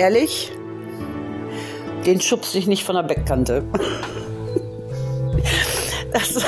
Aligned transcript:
ehrlich, 0.00 0.50
den 2.06 2.22
schubste 2.22 2.56
ich 2.56 2.66
nicht 2.66 2.84
von 2.84 2.96
der 2.96 3.02
Beckkante. 3.02 3.62
Das, 6.12 6.44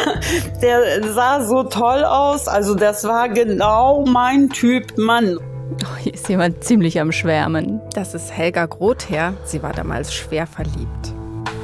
der 0.61 1.13
sah 1.13 1.45
so 1.45 1.63
toll 1.63 2.03
aus. 2.03 2.49
Also 2.49 2.75
das 2.75 3.05
war 3.05 3.29
genau 3.29 4.05
mein 4.05 4.51
Typ 4.51 4.99
Mann. 4.99 5.39
Oh, 5.39 5.97
hier 6.01 6.15
ist 6.15 6.29
jemand 6.29 6.65
ziemlich 6.65 6.99
am 7.01 7.13
Schwärmen. 7.13 7.81
Das 7.95 8.13
ist 8.13 8.37
Helga 8.37 8.67
Grother. 8.67 9.35
Sie 9.45 9.63
war 9.63 9.73
damals 9.73 10.13
schwer 10.13 10.49
verliebt. 10.49 11.15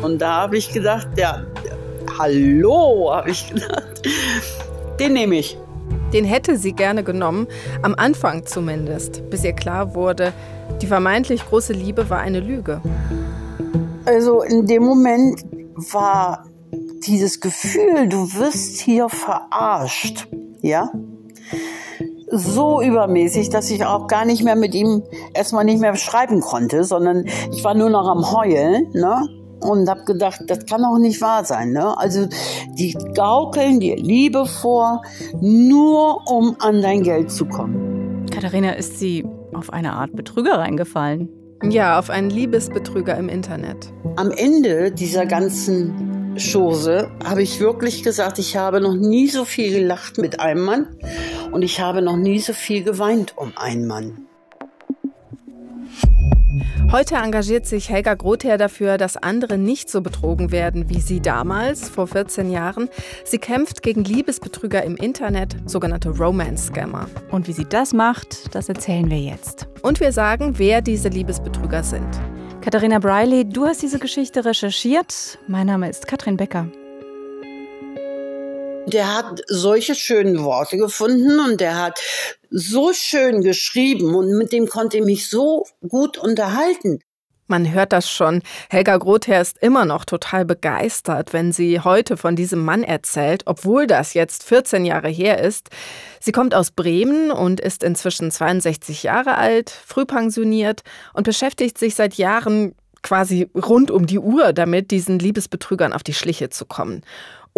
Und 0.00 0.20
da 0.20 0.42
habe 0.42 0.56
ich 0.56 0.72
gedacht, 0.72 1.08
ja, 1.16 1.42
hallo, 2.16 3.10
habe 3.12 3.30
ich 3.30 3.48
gedacht, 3.52 4.06
den 5.00 5.14
nehme 5.14 5.34
ich. 5.34 5.58
Den 6.12 6.24
hätte 6.24 6.56
sie 6.56 6.74
gerne 6.74 7.02
genommen, 7.02 7.48
am 7.82 7.96
Anfang 7.96 8.46
zumindest, 8.46 9.28
bis 9.28 9.42
ihr 9.42 9.54
klar 9.54 9.96
wurde, 9.96 10.32
die 10.80 10.86
vermeintlich 10.86 11.44
große 11.44 11.72
Liebe 11.72 12.08
war 12.10 12.18
eine 12.18 12.40
Lüge. 12.40 12.80
Also 14.04 14.42
in 14.42 14.66
dem 14.66 14.84
Moment 14.84 15.44
war 15.92 16.44
dieses 17.06 17.40
Gefühl, 17.40 18.08
du 18.08 18.32
wirst 18.34 18.80
hier 18.80 19.08
verarscht, 19.08 20.28
ja, 20.60 20.90
so 22.30 22.82
übermäßig, 22.82 23.50
dass 23.50 23.70
ich 23.70 23.84
auch 23.84 24.06
gar 24.06 24.24
nicht 24.24 24.42
mehr 24.42 24.56
mit 24.56 24.74
ihm 24.74 25.02
erstmal 25.34 25.64
nicht 25.64 25.80
mehr 25.80 25.96
schreiben 25.96 26.40
konnte, 26.40 26.84
sondern 26.84 27.24
ich 27.52 27.64
war 27.64 27.74
nur 27.74 27.90
noch 27.90 28.06
am 28.06 28.32
Heulen, 28.32 28.90
ne? 28.92 29.26
Und 29.60 29.88
habe 29.88 30.04
gedacht, 30.04 30.42
das 30.46 30.66
kann 30.66 30.84
auch 30.84 30.98
nicht 30.98 31.20
wahr 31.20 31.44
sein. 31.44 31.72
Ne? 31.72 31.98
Also 31.98 32.28
die 32.78 32.96
gaukeln 33.16 33.80
dir 33.80 33.96
Liebe 33.96 34.46
vor, 34.46 35.02
nur 35.40 36.30
um 36.30 36.54
an 36.60 36.80
dein 36.80 37.02
Geld 37.02 37.32
zu 37.32 37.44
kommen. 37.44 38.24
Katharina, 38.30 38.74
ist 38.74 39.00
sie 39.00 39.26
auf 39.58 39.72
eine 39.72 39.92
Art 39.92 40.14
Betrüger 40.14 40.58
reingefallen? 40.58 41.28
Ja, 41.62 41.98
auf 41.98 42.08
einen 42.08 42.30
Liebesbetrüger 42.30 43.16
im 43.16 43.28
Internet. 43.28 43.92
Am 44.16 44.30
Ende 44.30 44.92
dieser 44.92 45.26
ganzen 45.26 46.36
Chose 46.38 47.10
habe 47.24 47.42
ich 47.42 47.58
wirklich 47.58 48.04
gesagt, 48.04 48.38
ich 48.38 48.56
habe 48.56 48.80
noch 48.80 48.94
nie 48.94 49.26
so 49.26 49.44
viel 49.44 49.72
gelacht 49.72 50.18
mit 50.18 50.38
einem 50.38 50.64
Mann 50.64 50.86
und 51.50 51.62
ich 51.62 51.80
habe 51.80 52.00
noch 52.00 52.16
nie 52.16 52.38
so 52.38 52.52
viel 52.52 52.84
geweint 52.84 53.36
um 53.36 53.52
einen 53.56 53.88
Mann. 53.88 54.27
Heute 56.90 57.16
engagiert 57.16 57.66
sich 57.66 57.90
Helga 57.90 58.14
Grother 58.14 58.56
dafür, 58.56 58.96
dass 58.96 59.16
andere 59.16 59.58
nicht 59.58 59.90
so 59.90 60.00
betrogen 60.00 60.50
werden 60.50 60.88
wie 60.88 61.00
sie 61.00 61.20
damals, 61.20 61.88
vor 61.88 62.06
14 62.06 62.50
Jahren. 62.50 62.88
Sie 63.24 63.38
kämpft 63.38 63.82
gegen 63.82 64.04
Liebesbetrüger 64.04 64.82
im 64.82 64.96
Internet, 64.96 65.56
sogenannte 65.66 66.10
Romance-Scammer. 66.10 67.06
Und 67.30 67.48
wie 67.48 67.52
sie 67.52 67.66
das 67.66 67.92
macht, 67.92 68.54
das 68.54 68.68
erzählen 68.68 69.10
wir 69.10 69.20
jetzt. 69.20 69.68
Und 69.82 70.00
wir 70.00 70.12
sagen, 70.12 70.54
wer 70.58 70.80
diese 70.80 71.08
Liebesbetrüger 71.08 71.82
sind. 71.82 72.08
Katharina 72.62 72.98
Briley, 72.98 73.48
du 73.48 73.66
hast 73.66 73.82
diese 73.82 73.98
Geschichte 73.98 74.44
recherchiert. 74.44 75.38
Mein 75.46 75.66
Name 75.66 75.88
ist 75.88 76.06
Katrin 76.06 76.36
Becker. 76.36 76.68
Der 78.90 79.14
hat 79.14 79.42
solche 79.48 79.94
schönen 79.94 80.42
Worte 80.42 80.76
gefunden 80.78 81.40
und 81.40 81.60
der 81.60 81.76
hat 81.76 82.00
so 82.50 82.92
schön 82.92 83.42
geschrieben 83.42 84.14
und 84.14 84.36
mit 84.36 84.52
dem 84.52 84.66
konnte 84.66 84.98
ich 84.98 85.04
mich 85.04 85.28
so 85.28 85.66
gut 85.86 86.16
unterhalten. 86.16 87.00
Man 87.50 87.72
hört 87.72 87.94
das 87.94 88.10
schon. 88.10 88.42
Helga 88.68 88.98
Grother 88.98 89.40
ist 89.40 89.56
immer 89.58 89.86
noch 89.86 90.04
total 90.04 90.44
begeistert, 90.44 91.32
wenn 91.32 91.50
sie 91.50 91.80
heute 91.80 92.18
von 92.18 92.36
diesem 92.36 92.62
Mann 92.62 92.82
erzählt, 92.82 93.42
obwohl 93.46 93.86
das 93.86 94.12
jetzt 94.12 94.44
14 94.44 94.84
Jahre 94.84 95.08
her 95.08 95.38
ist. 95.38 95.70
Sie 96.20 96.32
kommt 96.32 96.54
aus 96.54 96.70
Bremen 96.70 97.30
und 97.30 97.58
ist 97.60 97.82
inzwischen 97.82 98.30
62 98.30 99.02
Jahre 99.02 99.36
alt, 99.36 99.70
frühpensioniert 99.70 100.82
und 101.14 101.24
beschäftigt 101.24 101.78
sich 101.78 101.94
seit 101.94 102.14
Jahren 102.14 102.74
quasi 103.02 103.48
rund 103.54 103.90
um 103.90 104.06
die 104.06 104.18
Uhr 104.18 104.52
damit, 104.52 104.90
diesen 104.90 105.18
Liebesbetrügern 105.18 105.94
auf 105.94 106.02
die 106.02 106.14
Schliche 106.14 106.50
zu 106.50 106.66
kommen. 106.66 107.02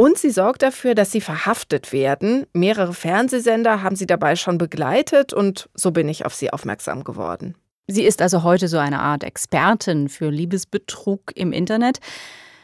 Und 0.01 0.17
sie 0.17 0.31
sorgt 0.31 0.63
dafür, 0.63 0.95
dass 0.95 1.13
sie 1.13 1.21
verhaftet 1.21 1.93
werden. 1.93 2.47
Mehrere 2.55 2.95
Fernsehsender 2.95 3.83
haben 3.83 3.97
sie 3.97 4.07
dabei 4.07 4.35
schon 4.35 4.57
begleitet 4.57 5.35
und 5.35 5.69
so 5.75 5.91
bin 5.91 6.09
ich 6.09 6.25
auf 6.25 6.35
sie 6.35 6.51
aufmerksam 6.51 7.05
geworden. 7.05 7.55
Sie 7.87 8.05
ist 8.05 8.23
also 8.23 8.43
heute 8.43 8.67
so 8.69 8.79
eine 8.79 9.01
Art 9.01 9.25
Expertin 9.25 10.09
für 10.09 10.31
Liebesbetrug 10.31 11.33
im 11.35 11.53
Internet. 11.53 11.99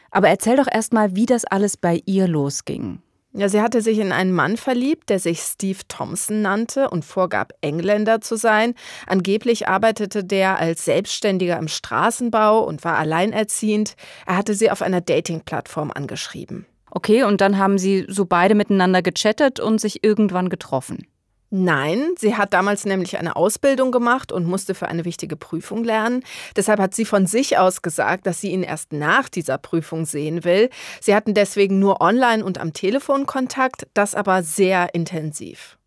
Aber 0.09 0.29
erzähl 0.29 0.55
doch 0.57 0.65
erst 0.67 0.93
mal, 0.93 1.15
wie 1.15 1.27
das 1.27 1.45
alles 1.45 1.77
bei 1.77 2.01
ihr 2.07 2.27
losging. 2.27 3.03
Ja, 3.33 3.49
sie 3.49 3.61
hatte 3.61 3.83
sich 3.83 3.99
in 3.99 4.11
einen 4.11 4.33
Mann 4.33 4.57
verliebt, 4.57 5.11
der 5.11 5.19
sich 5.19 5.41
Steve 5.41 5.81
Thompson 5.87 6.41
nannte 6.41 6.89
und 6.89 7.05
vorgab, 7.05 7.53
Engländer 7.61 8.19
zu 8.19 8.35
sein. 8.35 8.73
Angeblich 9.05 9.67
arbeitete 9.67 10.23
der 10.23 10.57
als 10.57 10.85
Selbstständiger 10.85 11.59
im 11.59 11.67
Straßenbau 11.67 12.63
und 12.63 12.83
war 12.83 12.97
alleinerziehend. 12.97 13.93
Er 14.25 14.37
hatte 14.37 14.55
sie 14.55 14.71
auf 14.71 14.81
einer 14.81 15.01
Dating-Plattform 15.01 15.91
angeschrieben. 15.93 16.65
Okay, 16.97 17.21
und 17.21 17.41
dann 17.41 17.59
haben 17.59 17.77
sie 17.77 18.07
so 18.09 18.25
beide 18.25 18.55
miteinander 18.55 19.03
gechattet 19.03 19.59
und 19.59 19.79
sich 19.79 20.03
irgendwann 20.03 20.49
getroffen. 20.49 21.05
Nein, 21.51 22.15
sie 22.17 22.35
hat 22.35 22.53
damals 22.53 22.85
nämlich 22.85 23.19
eine 23.19 23.35
Ausbildung 23.35 23.91
gemacht 23.91 24.31
und 24.31 24.47
musste 24.47 24.73
für 24.73 24.87
eine 24.87 25.05
wichtige 25.05 25.35
Prüfung 25.35 25.83
lernen. 25.83 26.23
Deshalb 26.55 26.79
hat 26.79 26.95
sie 26.95 27.05
von 27.05 27.27
sich 27.27 27.59
aus 27.59 27.83
gesagt, 27.83 28.25
dass 28.25 28.41
sie 28.41 28.49
ihn 28.49 28.63
erst 28.63 28.93
nach 28.93 29.29
dieser 29.29 29.59
Prüfung 29.59 30.07
sehen 30.07 30.43
will. 30.43 30.71
Sie 30.99 31.13
hatten 31.13 31.35
deswegen 31.35 31.77
nur 31.77 32.01
online 32.01 32.43
und 32.43 32.57
am 32.57 32.73
Telefon 32.73 33.27
Kontakt, 33.27 33.85
das 33.93 34.15
aber 34.15 34.41
sehr 34.41 34.95
intensiv. 34.95 35.77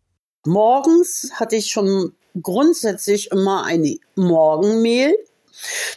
Morgens 0.45 1.29
hatte 1.35 1.57
ich 1.57 1.71
schon 1.71 2.13
grundsätzlich 2.41 3.31
immer 3.31 3.65
eine 3.65 3.97
Morgenmehl. 4.15 5.13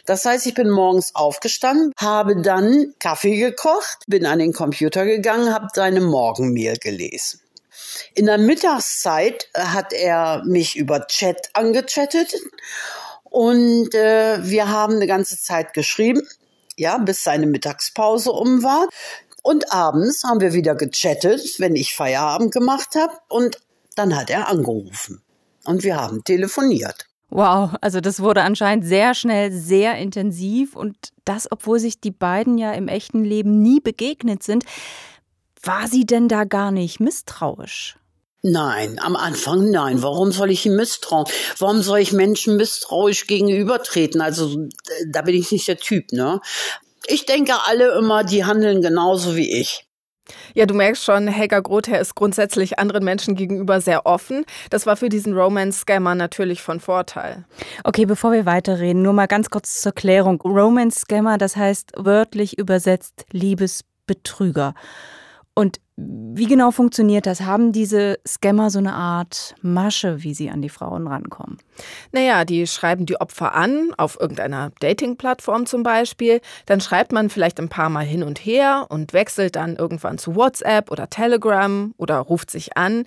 Das 0.05 0.25
heißt, 0.25 0.45
ich 0.45 0.53
bin 0.53 0.69
morgens 0.69 1.15
aufgestanden, 1.15 1.91
habe 1.97 2.41
dann 2.41 2.93
Kaffee 2.99 3.37
gekocht, 3.37 3.99
bin 4.07 4.25
an 4.25 4.39
den 4.39 4.53
Computer 4.53 5.05
gegangen, 5.05 5.53
habe 5.53 5.67
seine 5.73 6.01
Morgenmehl 6.01 6.77
gelesen. 6.77 7.41
In 8.13 8.25
der 8.25 8.37
Mittagszeit 8.37 9.49
hat 9.53 9.93
er 9.93 10.43
mich 10.45 10.75
über 10.75 11.07
Chat 11.07 11.49
angechattet 11.53 12.35
und 13.23 13.93
äh, 13.93 14.37
wir 14.43 14.69
haben 14.69 14.95
eine 14.95 15.07
ganze 15.07 15.37
Zeit 15.37 15.73
geschrieben, 15.73 16.21
ja, 16.77 16.97
bis 16.97 17.23
seine 17.23 17.47
Mittagspause 17.47 18.31
um 18.31 18.63
war. 18.63 18.87
Und 19.43 19.71
abends 19.71 20.23
haben 20.23 20.41
wir 20.41 20.53
wieder 20.53 20.75
gechattet, 20.75 21.59
wenn 21.59 21.75
ich 21.75 21.93
Feierabend 21.93 22.53
gemacht 22.53 22.95
habe. 22.95 23.13
Und 23.29 23.59
dann 23.95 24.15
hat 24.15 24.29
er 24.29 24.47
angerufen. 24.47 25.21
Und 25.65 25.83
wir 25.83 25.97
haben 25.97 26.23
telefoniert. 26.23 27.07
Wow, 27.35 27.71
also 27.81 27.99
das 27.99 28.21
wurde 28.21 28.43
anscheinend 28.43 28.85
sehr 28.85 29.13
schnell, 29.13 29.51
sehr 29.51 29.97
intensiv 29.97 30.73
und 30.73 30.95
das, 31.25 31.51
obwohl 31.51 31.79
sich 31.79 31.99
die 31.99 32.11
beiden 32.11 32.57
ja 32.57 32.71
im 32.71 32.87
echten 32.87 33.25
Leben 33.25 33.61
nie 33.61 33.81
begegnet 33.81 34.41
sind. 34.41 34.63
War 35.61 35.89
sie 35.89 36.05
denn 36.05 36.29
da 36.29 36.45
gar 36.45 36.71
nicht 36.71 37.01
misstrauisch? 37.01 37.97
Nein, 38.41 38.99
am 38.99 39.17
Anfang 39.17 39.69
nein. 39.69 40.01
Warum 40.01 40.31
soll 40.31 40.49
ich 40.49 40.65
ihm 40.65 40.77
misstrauen? 40.77 41.25
Warum 41.59 41.81
soll 41.81 41.99
ich 41.99 42.13
Menschen 42.13 42.55
misstrauisch 42.55 43.27
gegenübertreten? 43.27 44.21
Also 44.21 44.69
da 45.05 45.23
bin 45.23 45.35
ich 45.35 45.51
nicht 45.51 45.67
der 45.67 45.77
Typ, 45.77 46.13
ne? 46.13 46.39
Ich 47.05 47.25
denke 47.25 47.55
alle 47.65 47.97
immer, 47.97 48.23
die 48.23 48.45
handeln 48.45 48.81
genauso 48.81 49.35
wie 49.35 49.59
ich. 49.59 49.84
Ja, 50.53 50.65
du 50.65 50.73
merkst 50.73 51.03
schon, 51.03 51.27
Helga 51.27 51.59
Grother 51.59 51.99
ist 51.99 52.15
grundsätzlich 52.15 52.79
anderen 52.79 53.03
Menschen 53.03 53.35
gegenüber 53.35 53.81
sehr 53.81 54.05
offen. 54.05 54.45
Das 54.69 54.85
war 54.85 54.95
für 54.95 55.09
diesen 55.09 55.37
Romance-Scammer 55.37 56.15
natürlich 56.15 56.61
von 56.61 56.79
Vorteil. 56.79 57.45
Okay, 57.83 58.05
bevor 58.05 58.31
wir 58.31 58.45
weiterreden, 58.45 59.01
nur 59.01 59.13
mal 59.13 59.27
ganz 59.27 59.49
kurz 59.49 59.81
zur 59.81 59.91
Klärung. 59.91 60.41
Romance-Scammer, 60.41 61.37
das 61.37 61.55
heißt 61.55 61.93
wörtlich 61.97 62.57
übersetzt 62.57 63.25
Liebesbetrüger. 63.31 64.73
Und 65.57 65.79
wie 65.95 66.47
genau 66.47 66.71
funktioniert 66.71 67.25
das? 67.25 67.41
Haben 67.41 67.71
diese 67.71 68.19
Scammer 68.27 68.69
so 68.69 68.79
eine 68.79 68.93
Art 68.93 69.55
Masche, 69.61 70.21
wie 70.21 70.33
sie 70.33 70.49
an 70.49 70.61
die 70.61 70.69
Frauen 70.69 71.07
rankommen? 71.07 71.57
Naja, 72.11 72.43
die 72.43 72.67
schreiben 72.67 73.05
die 73.05 73.21
Opfer 73.21 73.55
an, 73.55 73.93
auf 73.95 74.19
irgendeiner 74.19 74.73
Dating-Plattform 74.81 75.65
zum 75.65 75.83
Beispiel. 75.83 76.41
Dann 76.65 76.81
schreibt 76.81 77.13
man 77.13 77.29
vielleicht 77.29 77.57
ein 77.61 77.69
paar 77.69 77.89
Mal 77.89 78.03
hin 78.03 78.23
und 78.23 78.39
her 78.39 78.87
und 78.89 79.13
wechselt 79.13 79.55
dann 79.55 79.77
irgendwann 79.77 80.17
zu 80.17 80.35
WhatsApp 80.35 80.91
oder 80.91 81.09
Telegram 81.09 81.93
oder 81.95 82.17
ruft 82.17 82.51
sich 82.51 82.75
an. 82.75 83.05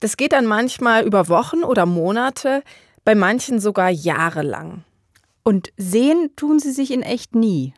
Das 0.00 0.16
geht 0.16 0.32
dann 0.32 0.46
manchmal 0.46 1.04
über 1.04 1.28
Wochen 1.28 1.62
oder 1.62 1.84
Monate, 1.84 2.62
bei 3.04 3.14
manchen 3.14 3.60
sogar 3.60 3.90
jahrelang. 3.90 4.84
Und 5.44 5.72
sehen 5.76 6.30
tun 6.36 6.58
sie 6.58 6.70
sich 6.70 6.90
in 6.92 7.02
echt 7.02 7.34
nie? 7.34 7.74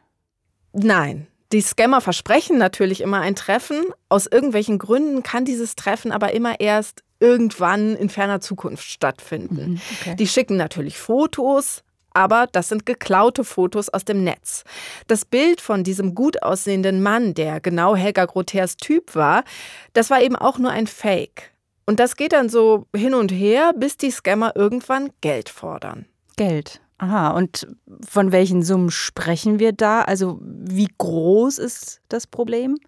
Nein, 0.72 1.26
die 1.52 1.60
Scammer 1.60 2.00
versprechen 2.00 2.58
natürlich 2.58 3.00
immer 3.00 3.20
ein 3.20 3.36
Treffen. 3.36 3.84
Aus 4.08 4.26
irgendwelchen 4.26 4.78
Gründen 4.78 5.22
kann 5.22 5.44
dieses 5.44 5.76
Treffen 5.76 6.12
aber 6.12 6.32
immer 6.32 6.58
erst 6.60 7.02
irgendwann 7.20 7.96
in 7.96 8.08
ferner 8.08 8.40
Zukunft 8.40 8.84
stattfinden. 8.84 9.72
Mhm, 9.72 9.80
okay. 10.00 10.16
Die 10.16 10.26
schicken 10.26 10.56
natürlich 10.56 10.98
Fotos, 10.98 11.82
aber 12.12 12.46
das 12.50 12.68
sind 12.68 12.86
geklaute 12.86 13.44
Fotos 13.44 13.88
aus 13.88 14.04
dem 14.04 14.24
Netz. 14.24 14.64
Das 15.06 15.24
Bild 15.24 15.60
von 15.60 15.84
diesem 15.84 16.14
gut 16.14 16.42
aussehenden 16.42 17.02
Mann, 17.02 17.34
der 17.34 17.60
genau 17.60 17.96
Helga 17.96 18.24
Grothers 18.24 18.76
Typ 18.76 19.14
war, 19.14 19.44
das 19.92 20.10
war 20.10 20.22
eben 20.22 20.36
auch 20.36 20.58
nur 20.58 20.70
ein 20.70 20.86
Fake. 20.86 21.52
Und 21.86 22.00
das 22.00 22.16
geht 22.16 22.32
dann 22.32 22.48
so 22.48 22.86
hin 22.96 23.14
und 23.14 23.30
her, 23.30 23.72
bis 23.76 23.96
die 23.96 24.10
Scammer 24.10 24.52
irgendwann 24.54 25.10
Geld 25.20 25.48
fordern. 25.48 26.06
Geld. 26.36 26.80
Aha, 27.04 27.32
und 27.32 27.66
von 28.08 28.32
welchen 28.32 28.62
Summen 28.62 28.90
sprechen 28.90 29.58
wir 29.58 29.72
da? 29.72 30.00
Also 30.00 30.38
wie 30.40 30.88
groß 30.96 31.58
ist 31.58 32.00
das 32.08 32.26
Problem? 32.26 32.78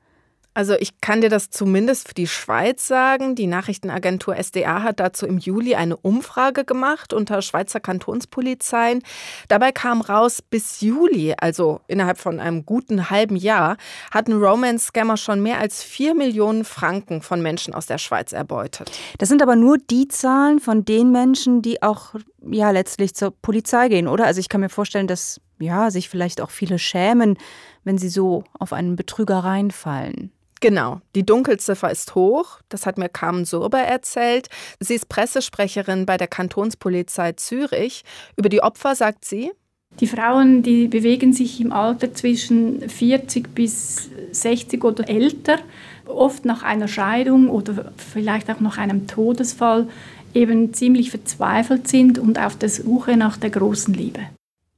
Also 0.56 0.72
ich 0.72 1.02
kann 1.02 1.20
dir 1.20 1.28
das 1.28 1.50
zumindest 1.50 2.08
für 2.08 2.14
die 2.14 2.26
Schweiz 2.26 2.88
sagen. 2.88 3.34
Die 3.34 3.46
Nachrichtenagentur 3.46 4.42
SDA 4.42 4.82
hat 4.82 5.00
dazu 5.00 5.26
im 5.26 5.36
Juli 5.36 5.74
eine 5.74 5.98
Umfrage 5.98 6.64
gemacht 6.64 7.12
unter 7.12 7.42
Schweizer 7.42 7.78
Kantonspolizeien. 7.78 9.02
Dabei 9.48 9.70
kam 9.72 10.00
raus, 10.00 10.40
bis 10.40 10.80
Juli, 10.80 11.34
also 11.38 11.82
innerhalb 11.88 12.16
von 12.16 12.40
einem 12.40 12.64
guten 12.64 13.10
halben 13.10 13.36
Jahr, 13.36 13.76
hatten 14.10 14.32
Romance-Scammer 14.32 15.18
schon 15.18 15.42
mehr 15.42 15.58
als 15.58 15.82
vier 15.82 16.14
Millionen 16.14 16.64
Franken 16.64 17.20
von 17.20 17.42
Menschen 17.42 17.74
aus 17.74 17.84
der 17.84 17.98
Schweiz 17.98 18.32
erbeutet. 18.32 18.90
Das 19.18 19.28
sind 19.28 19.42
aber 19.42 19.56
nur 19.56 19.76
die 19.76 20.08
Zahlen 20.08 20.58
von 20.58 20.86
den 20.86 21.12
Menschen, 21.12 21.60
die 21.60 21.82
auch 21.82 22.14
ja 22.50 22.70
letztlich 22.70 23.14
zur 23.14 23.30
Polizei 23.30 23.90
gehen, 23.90 24.08
oder? 24.08 24.24
Also 24.24 24.40
ich 24.40 24.48
kann 24.48 24.62
mir 24.62 24.70
vorstellen, 24.70 25.06
dass 25.06 25.38
ja 25.58 25.90
sich 25.90 26.08
vielleicht 26.08 26.40
auch 26.40 26.50
viele 26.50 26.78
schämen, 26.78 27.36
wenn 27.84 27.98
sie 27.98 28.08
so 28.08 28.44
auf 28.58 28.72
einen 28.72 28.96
Betrüger 28.96 29.40
reinfallen. 29.40 30.32
Genau, 30.60 31.00
die 31.14 31.26
Dunkelziffer 31.26 31.90
ist 31.90 32.14
hoch, 32.14 32.60
das 32.70 32.86
hat 32.86 32.96
mir 32.96 33.08
Carmen 33.08 33.44
Surber 33.44 33.80
erzählt. 33.80 34.48
Sie 34.80 34.94
ist 34.94 35.08
Pressesprecherin 35.08 36.06
bei 36.06 36.16
der 36.16 36.28
Kantonspolizei 36.28 37.32
Zürich. 37.32 38.04
Über 38.36 38.48
die 38.48 38.62
Opfer 38.62 38.94
sagt 38.94 39.24
sie, 39.24 39.52
die 40.00 40.06
Frauen, 40.06 40.62
die 40.62 40.88
bewegen 40.88 41.32
sich 41.32 41.60
im 41.60 41.72
Alter 41.72 42.12
zwischen 42.12 42.86
40 42.88 43.54
bis 43.54 44.10
60 44.30 44.84
oder 44.84 45.08
älter, 45.08 45.58
oft 46.06 46.44
nach 46.44 46.62
einer 46.62 46.88
Scheidung 46.88 47.48
oder 47.48 47.92
vielleicht 47.96 48.50
auch 48.50 48.60
nach 48.60 48.76
einem 48.76 49.06
Todesfall 49.06 49.88
eben 50.34 50.74
ziemlich 50.74 51.10
verzweifelt 51.10 51.88
sind 51.88 52.18
und 52.18 52.38
auf 52.38 52.56
der 52.56 52.68
Suche 52.68 53.16
nach 53.16 53.38
der 53.38 53.50
großen 53.50 53.94
Liebe. 53.94 54.20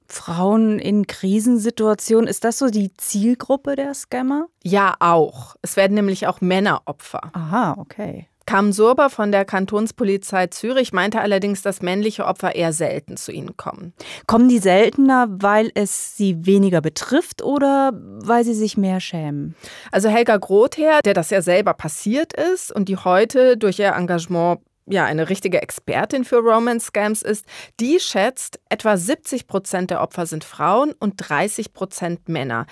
Frauen 0.09 0.79
in 0.79 1.07
Krisensituationen, 1.07 2.29
ist 2.29 2.45
das 2.45 2.59
so 2.59 2.69
die 2.69 2.95
Zielgruppe 2.97 3.77
der 3.77 3.93
Scammer? 3.95 4.47
Ja, 4.63 4.95
auch. 5.01 5.57
Es 5.63 5.77
werden 5.77 5.95
nämlich 5.95 6.27
auch 6.27 6.41
Männer 6.41 6.83
Opfer. 6.87 7.31
Aha, 7.35 7.75
okay. 7.79 8.27
Kam 8.49 8.73
Surber 8.73 9.11
von 9.11 9.31
der 9.31 9.45
Kantonspolizei 9.45 10.47
Zürich 10.47 10.95
meinte 10.95 11.21
allerdings, 11.21 11.61
dass 11.61 11.83
männliche 11.83 12.25
Opfer 12.25 12.55
eher 12.55 12.73
selten 12.73 13.19
zu 13.19 13.31
ihnen 13.31 13.59
kommen. 13.59 13.93
Kommen 14.27 14.49
die 14.49 14.59
seltener, 14.59 15.27
weil 15.29 15.71
es 15.75 16.17
sie 16.17 16.47
weniger 16.47 16.81
betrifft 16.81 17.43
oder 17.43 17.93
weil 17.93 18.45
sie 18.45 18.55
sich 18.55 18.79
mehr 18.79 19.01
schämen? 19.01 19.55
Also 19.93 20.09
Helga 20.09 20.39
Grother, 20.39 21.01
der 21.05 21.13
das 21.13 21.29
ja 21.29 21.43
selber 21.43 21.75
passiert 21.75 22.33
ist 22.33 22.73
und 22.73 22.89
die 22.89 22.97
heute 22.97 23.59
durch 23.59 23.81
ihr 23.81 23.93
Engagement 23.93 24.61
ja 24.91 25.05
eine 25.05 25.29
richtige 25.29 25.63
Expertin 25.63 26.25
für 26.25 26.39
Romance-Scams 26.39 27.23
ist, 27.23 27.45
die 27.81 28.01
schätzt, 28.01 28.61
etwa 28.69 28.97
70 28.97 29.47
Prozent 29.47 29.91
der 29.91 30.01
Opfer 30.01 30.27
sind 30.27 30.45
Frauen 30.45 30.93
und 30.99 31.15
30 31.17 31.73
Prozent 31.73 32.29
Männer. 32.29 32.67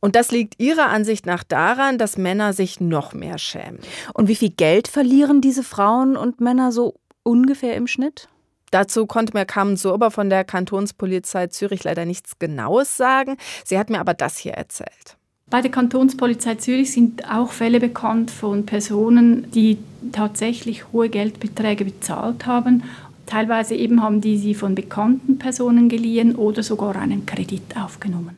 Und 0.00 0.14
das 0.14 0.30
liegt 0.30 0.60
ihrer 0.60 0.86
Ansicht 0.86 1.26
nach 1.26 1.42
daran, 1.42 1.98
dass 1.98 2.16
Männer 2.16 2.52
sich 2.52 2.80
noch 2.80 3.14
mehr 3.14 3.38
schämen. 3.38 3.80
Und 4.14 4.28
wie 4.28 4.36
viel 4.36 4.50
Geld 4.50 4.86
verlieren 4.86 5.40
diese 5.40 5.64
Frauen 5.64 6.16
und 6.16 6.40
Männer 6.40 6.70
so 6.70 6.94
ungefähr 7.24 7.74
im 7.74 7.86
Schnitt? 7.86 8.28
Dazu 8.70 9.06
konnte 9.06 9.36
mir 9.36 9.46
Carmen 9.46 9.76
Surber 9.76 10.10
von 10.10 10.30
der 10.30 10.44
Kantonspolizei 10.44 11.48
Zürich 11.48 11.84
leider 11.84 12.04
nichts 12.04 12.38
Genaues 12.38 12.96
sagen. 12.96 13.36
Sie 13.64 13.78
hat 13.78 13.90
mir 13.90 13.98
aber 13.98 14.14
das 14.14 14.36
hier 14.36 14.52
erzählt. 14.52 15.17
Bei 15.50 15.62
der 15.62 15.70
Kantonspolizei 15.70 16.56
Zürich 16.56 16.92
sind 16.92 17.24
auch 17.30 17.52
Fälle 17.52 17.80
bekannt 17.80 18.30
von 18.30 18.66
Personen, 18.66 19.46
die 19.54 19.78
tatsächlich 20.12 20.92
hohe 20.92 21.08
Geldbeträge 21.08 21.86
bezahlt 21.86 22.44
haben. 22.44 22.82
Teilweise 23.24 23.74
eben 23.74 24.02
haben 24.02 24.20
die 24.20 24.36
sie 24.36 24.52
von 24.52 24.74
bekannten 24.74 25.38
Personen 25.38 25.88
geliehen 25.88 26.36
oder 26.36 26.62
sogar 26.62 26.96
einen 26.96 27.24
Kredit 27.24 27.62
aufgenommen. 27.82 28.36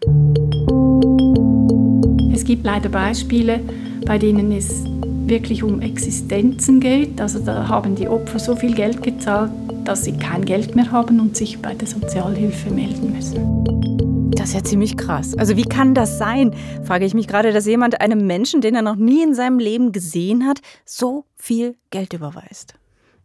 Es 2.33 2.45
gibt 2.45 2.65
leider 2.65 2.89
Beispiele, 2.89 3.59
bei 4.07 4.17
denen 4.17 4.53
es 4.53 4.85
wirklich 5.27 5.65
um 5.65 5.83
Existenzen 5.83 6.79
geht. 6.79 7.21
Also 7.21 7.41
da 7.41 7.67
haben 7.67 7.97
die 7.97 8.09
Opfer 8.09 8.39
so 8.39 8.55
viel 8.55 8.75
Geld 8.75 9.03
gezahlt, 9.03 9.51
dass 9.85 10.05
sie 10.05 10.13
kein 10.13 10.45
Geld 10.45 10.77
mehr 10.77 10.93
haben 10.93 11.19
und 11.19 11.37
sich 11.37 11.59
bei 11.61 11.75
der 11.75 11.89
Sozialhilfe 11.89 12.71
melden 12.71 13.13
müssen. 13.13 13.90
Das 14.33 14.51
ist 14.51 14.55
ja 14.55 14.65
ziemlich 14.65 14.97
krass. 14.97 15.37
Also 15.37 15.57
wie 15.57 15.65
kann 15.65 15.95
das 15.95 16.19
sein, 16.19 16.55
frage 16.85 17.05
ich 17.05 17.15
mich 17.15 17.27
gerade, 17.27 17.53
dass 17.53 17.67
jemand 17.67 18.01
einem 18.01 18.27
Menschen, 18.27 18.61
den 18.61 18.75
er 18.75 18.83
noch 18.83 18.97
nie 18.97 19.23
in 19.23 19.35
seinem 19.35 19.59
Leben 19.59 19.93
gesehen 19.93 20.47
hat, 20.47 20.61
so 20.85 21.25
viel 21.37 21.77
Geld 21.91 22.13
überweist. 22.13 22.75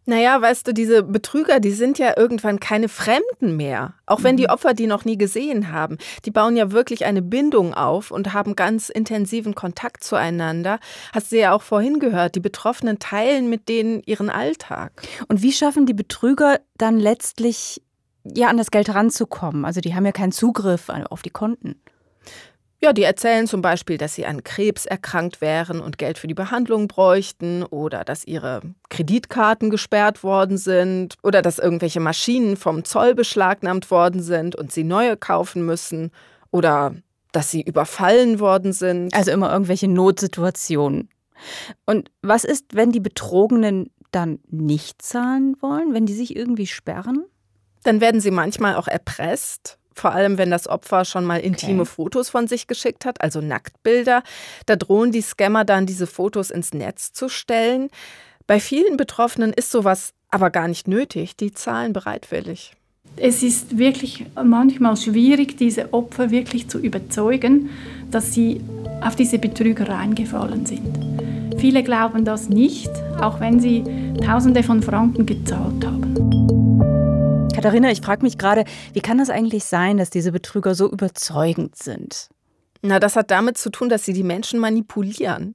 Naja, 0.08 0.40
weißt 0.40 0.68
du, 0.68 0.72
diese 0.72 1.02
Betrüger, 1.02 1.58
die 1.58 1.72
sind 1.72 1.98
ja 1.98 2.16
irgendwann 2.16 2.60
keine 2.60 2.88
Fremden 2.88 3.56
mehr. 3.56 3.94
Auch 4.06 4.22
wenn 4.22 4.36
die 4.36 4.44
mhm. 4.44 4.50
Opfer 4.50 4.72
die 4.72 4.86
noch 4.86 5.04
nie 5.04 5.18
gesehen 5.18 5.72
haben. 5.72 5.98
Die 6.24 6.30
bauen 6.30 6.56
ja 6.56 6.70
wirklich 6.70 7.04
eine 7.04 7.22
Bindung 7.22 7.74
auf 7.74 8.12
und 8.12 8.32
haben 8.32 8.54
ganz 8.54 8.88
intensiven 8.88 9.56
Kontakt 9.56 10.04
zueinander. 10.04 10.78
Hast 11.12 11.32
du 11.32 11.38
ja 11.38 11.52
auch 11.52 11.62
vorhin 11.62 11.98
gehört, 11.98 12.36
die 12.36 12.40
Betroffenen 12.40 13.00
teilen 13.00 13.50
mit 13.50 13.68
denen 13.68 14.00
ihren 14.06 14.30
Alltag. 14.30 14.92
Und 15.26 15.42
wie 15.42 15.52
schaffen 15.52 15.86
die 15.86 15.94
Betrüger 15.94 16.60
dann 16.78 17.00
letztlich 17.00 17.82
ja 18.34 18.48
an 18.48 18.56
das 18.56 18.70
Geld 18.70 18.94
ranzukommen. 18.94 19.64
Also 19.64 19.80
die 19.80 19.94
haben 19.94 20.06
ja 20.06 20.12
keinen 20.12 20.32
Zugriff 20.32 20.88
auf 20.88 21.22
die 21.22 21.30
Konten. 21.30 21.80
Ja, 22.82 22.92
die 22.92 23.04
erzählen 23.04 23.46
zum 23.46 23.62
Beispiel, 23.62 23.96
dass 23.96 24.14
sie 24.14 24.26
an 24.26 24.44
Krebs 24.44 24.84
erkrankt 24.84 25.40
wären 25.40 25.80
und 25.80 25.96
Geld 25.96 26.18
für 26.18 26.26
die 26.26 26.34
Behandlung 26.34 26.88
bräuchten 26.88 27.62
oder 27.62 28.04
dass 28.04 28.26
ihre 28.26 28.60
Kreditkarten 28.90 29.70
gesperrt 29.70 30.22
worden 30.22 30.58
sind 30.58 31.14
oder 31.22 31.40
dass 31.40 31.58
irgendwelche 31.58 32.00
Maschinen 32.00 32.56
vom 32.56 32.84
Zoll 32.84 33.14
beschlagnahmt 33.14 33.90
worden 33.90 34.22
sind 34.22 34.56
und 34.56 34.72
sie 34.72 34.84
neue 34.84 35.16
kaufen 35.16 35.64
müssen 35.64 36.10
oder 36.50 36.94
dass 37.32 37.50
sie 37.50 37.62
überfallen 37.62 38.40
worden 38.40 38.74
sind. 38.74 39.14
Also 39.14 39.30
immer 39.30 39.50
irgendwelche 39.50 39.88
Notsituationen. 39.88 41.08
Und 41.86 42.10
was 42.22 42.44
ist, 42.44 42.74
wenn 42.74 42.92
die 42.92 43.00
Betrogenen 43.00 43.90
dann 44.10 44.38
nicht 44.48 45.00
zahlen 45.00 45.56
wollen, 45.60 45.94
wenn 45.94 46.06
die 46.06 46.14
sich 46.14 46.36
irgendwie 46.36 46.66
sperren? 46.66 47.24
Dann 47.86 48.00
werden 48.00 48.20
sie 48.20 48.32
manchmal 48.32 48.74
auch 48.74 48.88
erpresst. 48.88 49.78
Vor 49.94 50.10
allem, 50.10 50.38
wenn 50.38 50.50
das 50.50 50.66
Opfer 50.66 51.04
schon 51.04 51.24
mal 51.24 51.38
intime 51.38 51.82
okay. 51.82 51.90
Fotos 51.90 52.28
von 52.28 52.48
sich 52.48 52.66
geschickt 52.66 53.04
hat, 53.04 53.20
also 53.20 53.40
Nacktbilder. 53.40 54.24
Da 54.66 54.74
drohen 54.74 55.12
die 55.12 55.20
Scammer 55.20 55.64
dann, 55.64 55.86
diese 55.86 56.08
Fotos 56.08 56.50
ins 56.50 56.74
Netz 56.74 57.12
zu 57.12 57.28
stellen. 57.28 57.88
Bei 58.48 58.58
vielen 58.58 58.96
Betroffenen 58.96 59.52
ist 59.52 59.70
sowas 59.70 60.14
aber 60.30 60.50
gar 60.50 60.66
nicht 60.66 60.88
nötig. 60.88 61.36
Die 61.36 61.52
zahlen 61.54 61.92
bereitwillig. 61.92 62.72
Es 63.16 63.44
ist 63.44 63.78
wirklich 63.78 64.26
manchmal 64.34 64.96
schwierig, 64.96 65.56
diese 65.56 65.94
Opfer 65.94 66.32
wirklich 66.32 66.68
zu 66.68 66.80
überzeugen, 66.80 67.70
dass 68.10 68.34
sie 68.34 68.60
auf 69.00 69.14
diese 69.14 69.38
Betrüger 69.38 69.88
reingefallen 69.88 70.66
sind. 70.66 71.60
Viele 71.60 71.84
glauben 71.84 72.24
das 72.24 72.48
nicht, 72.48 72.90
auch 73.20 73.38
wenn 73.38 73.60
sie 73.60 73.84
Tausende 74.24 74.64
von 74.64 74.82
Franken 74.82 75.24
gezahlt 75.24 75.86
haben. 75.86 76.75
Katharina, 77.56 77.90
ich 77.90 78.02
frage 78.02 78.22
mich 78.22 78.36
gerade, 78.36 78.66
wie 78.92 79.00
kann 79.00 79.16
das 79.16 79.30
eigentlich 79.30 79.64
sein, 79.64 79.96
dass 79.96 80.10
diese 80.10 80.30
Betrüger 80.30 80.74
so 80.74 80.90
überzeugend 80.90 81.74
sind? 81.74 82.28
Na, 82.82 83.00
das 83.00 83.16
hat 83.16 83.30
damit 83.30 83.56
zu 83.56 83.70
tun, 83.70 83.88
dass 83.88 84.04
sie 84.04 84.12
die 84.12 84.22
Menschen 84.22 84.60
manipulieren. 84.60 85.54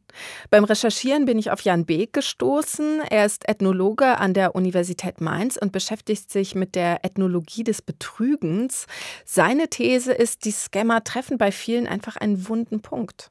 Beim 0.50 0.64
Recherchieren 0.64 1.26
bin 1.26 1.38
ich 1.38 1.52
auf 1.52 1.62
Jan 1.62 1.86
Beek 1.86 2.12
gestoßen. 2.12 3.02
Er 3.08 3.28
ist 3.28 3.48
Ethnologe 3.48 4.18
an 4.18 4.34
der 4.34 4.56
Universität 4.56 5.22
Mainz 5.22 5.58
und 5.58 5.72
beschäftigt 5.72 6.32
sich 6.32 6.56
mit 6.56 6.74
der 6.74 7.06
Ethnologie 7.06 7.64
des 7.64 7.84
Betrügens. 7.84 8.88
Seine 9.24 9.68
These 9.68 10.12
ist, 10.12 10.46
die 10.46 10.52
Scammer 10.52 11.04
treffen 11.04 11.38
bei 11.38 11.52
vielen 11.52 11.86
einfach 11.86 12.18
einen 12.18 12.48
wunden 12.50 12.82
Punkt. 12.82 13.30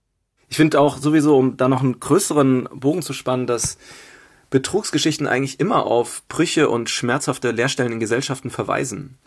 Ich 0.49 0.59
finde 0.59 0.79
auch 0.79 0.99
sowieso, 0.99 1.37
um 1.37 1.57
da 1.57 1.69
noch 1.69 1.83
einen 1.83 1.99
größeren 1.99 2.69
Bogen 2.73 3.03
zu 3.03 3.15
spannen, 3.15 3.49
dass 3.49 3.79
Betrugsgeschichten 4.51 5.27
eigentlich 5.27 5.61
immer 5.61 5.87
auf 5.87 6.23
Brüche 6.29 6.69
und 6.69 6.91
schmerzhafte 6.91 7.53
Leerstellen 7.53 7.93
in 7.93 8.01
Gesellschaften 8.01 8.51
verweisen. 8.51 9.19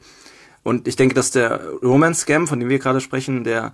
Und 0.63 0.87
ich 0.87 0.95
denke, 0.95 1.15
dass 1.15 1.31
der 1.31 1.69
Romance-Scam, 1.81 2.47
von 2.47 2.59
dem 2.59 2.69
wir 2.69 2.79
gerade 2.79 3.01
sprechen, 3.01 3.43
der 3.43 3.73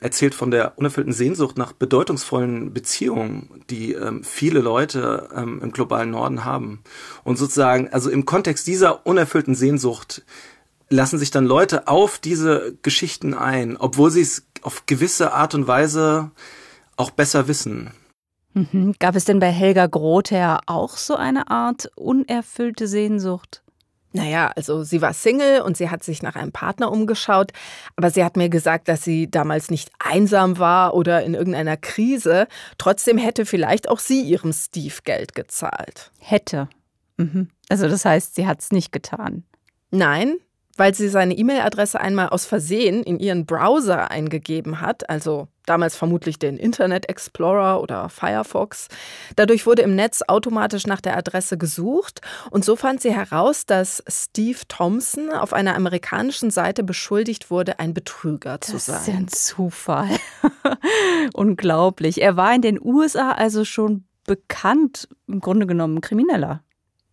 erzählt 0.00 0.34
von 0.34 0.50
der 0.50 0.76
unerfüllten 0.76 1.12
Sehnsucht 1.12 1.56
nach 1.56 1.72
bedeutungsvollen 1.72 2.72
Beziehungen, 2.74 3.64
die 3.70 3.92
ähm, 3.92 4.22
viele 4.24 4.60
Leute 4.60 5.30
ähm, 5.34 5.60
im 5.62 5.72
globalen 5.72 6.10
Norden 6.10 6.44
haben. 6.44 6.82
Und 7.24 7.38
sozusagen, 7.38 7.88
also 7.88 8.10
im 8.10 8.26
Kontext 8.26 8.66
dieser 8.66 9.06
unerfüllten 9.06 9.54
Sehnsucht 9.54 10.22
lassen 10.88 11.18
sich 11.18 11.30
dann 11.30 11.46
Leute 11.46 11.88
auf 11.88 12.18
diese 12.18 12.76
Geschichten 12.82 13.34
ein, 13.34 13.76
obwohl 13.76 14.10
sie 14.10 14.20
es 14.20 14.46
auf 14.62 14.86
gewisse 14.86 15.32
Art 15.32 15.54
und 15.54 15.66
Weise 15.66 16.30
auch 16.96 17.10
besser 17.10 17.48
wissen. 17.48 17.90
Mhm. 18.56 18.94
Gab 18.98 19.14
es 19.16 19.26
denn 19.26 19.38
bei 19.38 19.50
Helga 19.50 19.86
Grother 19.86 20.60
auch 20.64 20.96
so 20.96 21.14
eine 21.14 21.50
Art 21.50 21.90
unerfüllte 21.94 22.88
Sehnsucht? 22.88 23.62
Naja, 24.12 24.50
also 24.56 24.82
sie 24.82 25.02
war 25.02 25.12
Single 25.12 25.60
und 25.60 25.76
sie 25.76 25.90
hat 25.90 26.02
sich 26.02 26.22
nach 26.22 26.36
einem 26.36 26.52
Partner 26.52 26.90
umgeschaut, 26.90 27.52
aber 27.96 28.10
sie 28.10 28.24
hat 28.24 28.38
mir 28.38 28.48
gesagt, 28.48 28.88
dass 28.88 29.04
sie 29.04 29.30
damals 29.30 29.70
nicht 29.70 29.90
einsam 29.98 30.58
war 30.58 30.94
oder 30.94 31.22
in 31.22 31.34
irgendeiner 31.34 31.76
Krise. 31.76 32.46
Trotzdem 32.78 33.18
hätte 33.18 33.44
vielleicht 33.44 33.90
auch 33.90 33.98
sie 33.98 34.22
ihrem 34.22 34.54
Steve 34.54 34.94
Geld 35.04 35.34
gezahlt. 35.34 36.12
Hätte. 36.18 36.70
Mhm. 37.18 37.50
Also 37.68 37.88
das 37.88 38.06
heißt, 38.06 38.36
sie 38.36 38.46
hat 38.46 38.60
es 38.60 38.72
nicht 38.72 38.90
getan. 38.90 39.44
Nein, 39.90 40.36
weil 40.78 40.94
sie 40.94 41.10
seine 41.10 41.36
E-Mail-Adresse 41.36 42.00
einmal 42.00 42.30
aus 42.30 42.46
Versehen 42.46 43.02
in 43.02 43.18
ihren 43.18 43.44
Browser 43.44 44.10
eingegeben 44.10 44.80
hat, 44.80 45.10
also 45.10 45.48
damals 45.66 45.96
vermutlich 45.96 46.38
den 46.38 46.56
Internet 46.56 47.08
Explorer 47.08 47.80
oder 47.82 48.08
Firefox. 48.08 48.88
Dadurch 49.36 49.66
wurde 49.66 49.82
im 49.82 49.94
Netz 49.94 50.22
automatisch 50.26 50.86
nach 50.86 51.00
der 51.00 51.16
Adresse 51.16 51.58
gesucht 51.58 52.20
und 52.50 52.64
so 52.64 52.76
fand 52.76 53.00
sie 53.02 53.12
heraus, 53.12 53.66
dass 53.66 54.02
Steve 54.08 54.58
Thompson 54.68 55.30
auf 55.30 55.52
einer 55.52 55.74
amerikanischen 55.74 56.50
Seite 56.50 56.84
beschuldigt 56.84 57.50
wurde, 57.50 57.78
ein 57.78 57.94
Betrüger 57.94 58.60
zu 58.60 58.78
sein. 58.78 58.94
Das 58.94 59.02
ist 59.02 59.08
ja 59.08 59.14
ein 59.14 59.28
Zufall. 59.28 60.08
Unglaublich. 61.34 62.22
Er 62.22 62.36
war 62.36 62.54
in 62.54 62.62
den 62.62 62.80
USA 62.80 63.32
also 63.32 63.64
schon 63.64 64.04
bekannt, 64.24 65.08
im 65.26 65.40
Grunde 65.40 65.66
genommen 65.66 66.00
Krimineller. 66.00 66.62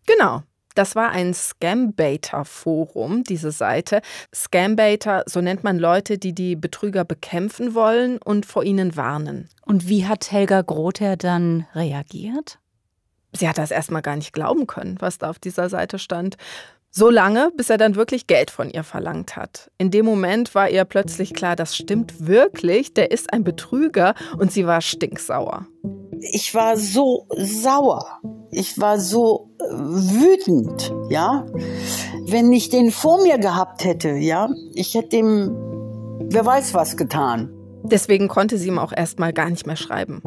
Genau. 0.05 0.43
Das 0.75 0.96
war 0.96 1.12
ein 1.12 1.34
Scambaiter-Forum, 1.34 3.24
diese 3.24 3.51
Seite. 3.51 4.01
Scambaiter, 4.34 5.24
so 5.27 5.42
nennt 5.42 5.63
man 5.63 5.77
Leute, 5.77 6.18
die 6.18 6.34
die 6.34 6.56
Betrüger 6.56 7.06
bekämpfen 7.06 7.75
wollen 7.75 8.18
und 8.18 8.46
vor 8.46 8.63
ihnen 8.63 8.96
warnen. 8.96 9.50
Und 9.65 9.88
wie 9.88 10.08
hat 10.08 10.32
Helga 10.32 10.62
Grother 10.62 11.18
dann 11.18 11.68
reagiert? 11.75 12.60
Sie 13.36 13.50
hat 13.50 13.58
das 13.58 13.72
erstmal 13.72 14.01
gar 14.01 14.15
nicht 14.15 14.34
glauben 14.34 14.68
können, 14.68 14.98
was 15.00 15.18
da 15.18 15.30
auf 15.30 15.39
dieser 15.39 15.70
Seite 15.70 15.98
stand. 15.98 16.38
So 16.96 17.10
lange, 17.10 17.50
bis 17.58 17.72
er 17.72 17.78
dann 17.78 17.96
wirklich 17.96 18.28
Geld 18.28 18.52
von 18.52 18.70
ihr 18.70 18.84
verlangt 18.84 19.36
hat. 19.36 19.72
In 19.80 19.90
dem 19.90 20.06
Moment 20.06 20.54
war 20.54 20.70
ihr 20.70 20.86
plötzlich 20.86 21.34
klar, 21.34 21.56
das 21.56 21.76
stimmt 21.76 22.28
wirklich, 22.28 22.94
der 22.94 23.10
ist 23.10 23.34
ein 23.34 23.44
Betrüger 23.44 24.14
und 24.38 24.52
sie 24.52 24.68
war 24.68 24.80
stinksauer. 24.80 25.66
Ich 26.20 26.54
war 26.54 26.78
so 26.78 27.26
sauer. 27.36 28.20
Ich 28.52 28.80
war 28.80 29.00
so 29.00 29.50
äh, 29.60 29.64
wütend, 29.74 30.94
ja. 31.10 31.48
Wenn 32.28 32.52
ich 32.54 32.70
den 32.70 32.92
vor 32.92 33.24
mir 33.24 33.40
gehabt 33.40 33.84
hätte, 33.84 34.10
ja, 34.10 34.50
ich 34.76 34.94
hätte 34.94 35.16
ihm, 35.16 35.50
wer 36.30 36.46
weiß 36.46 36.76
was 36.76 36.96
getan. 36.96 37.52
Deswegen 37.82 38.28
konnte 38.28 38.60
sie 38.60 38.68
ihm 38.68 38.78
auch 38.78 38.94
erstmal 38.96 39.34
gar 39.34 39.50
nicht 39.50 39.66
mehr 39.66 39.78
schreiben. 39.78 40.22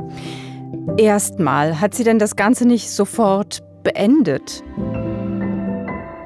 Erstmal, 0.97 1.81
hat 1.81 1.95
sie 1.95 2.03
denn 2.03 2.19
das 2.19 2.35
Ganze 2.35 2.67
nicht 2.67 2.91
sofort 2.91 3.63
beendet? 3.85 4.65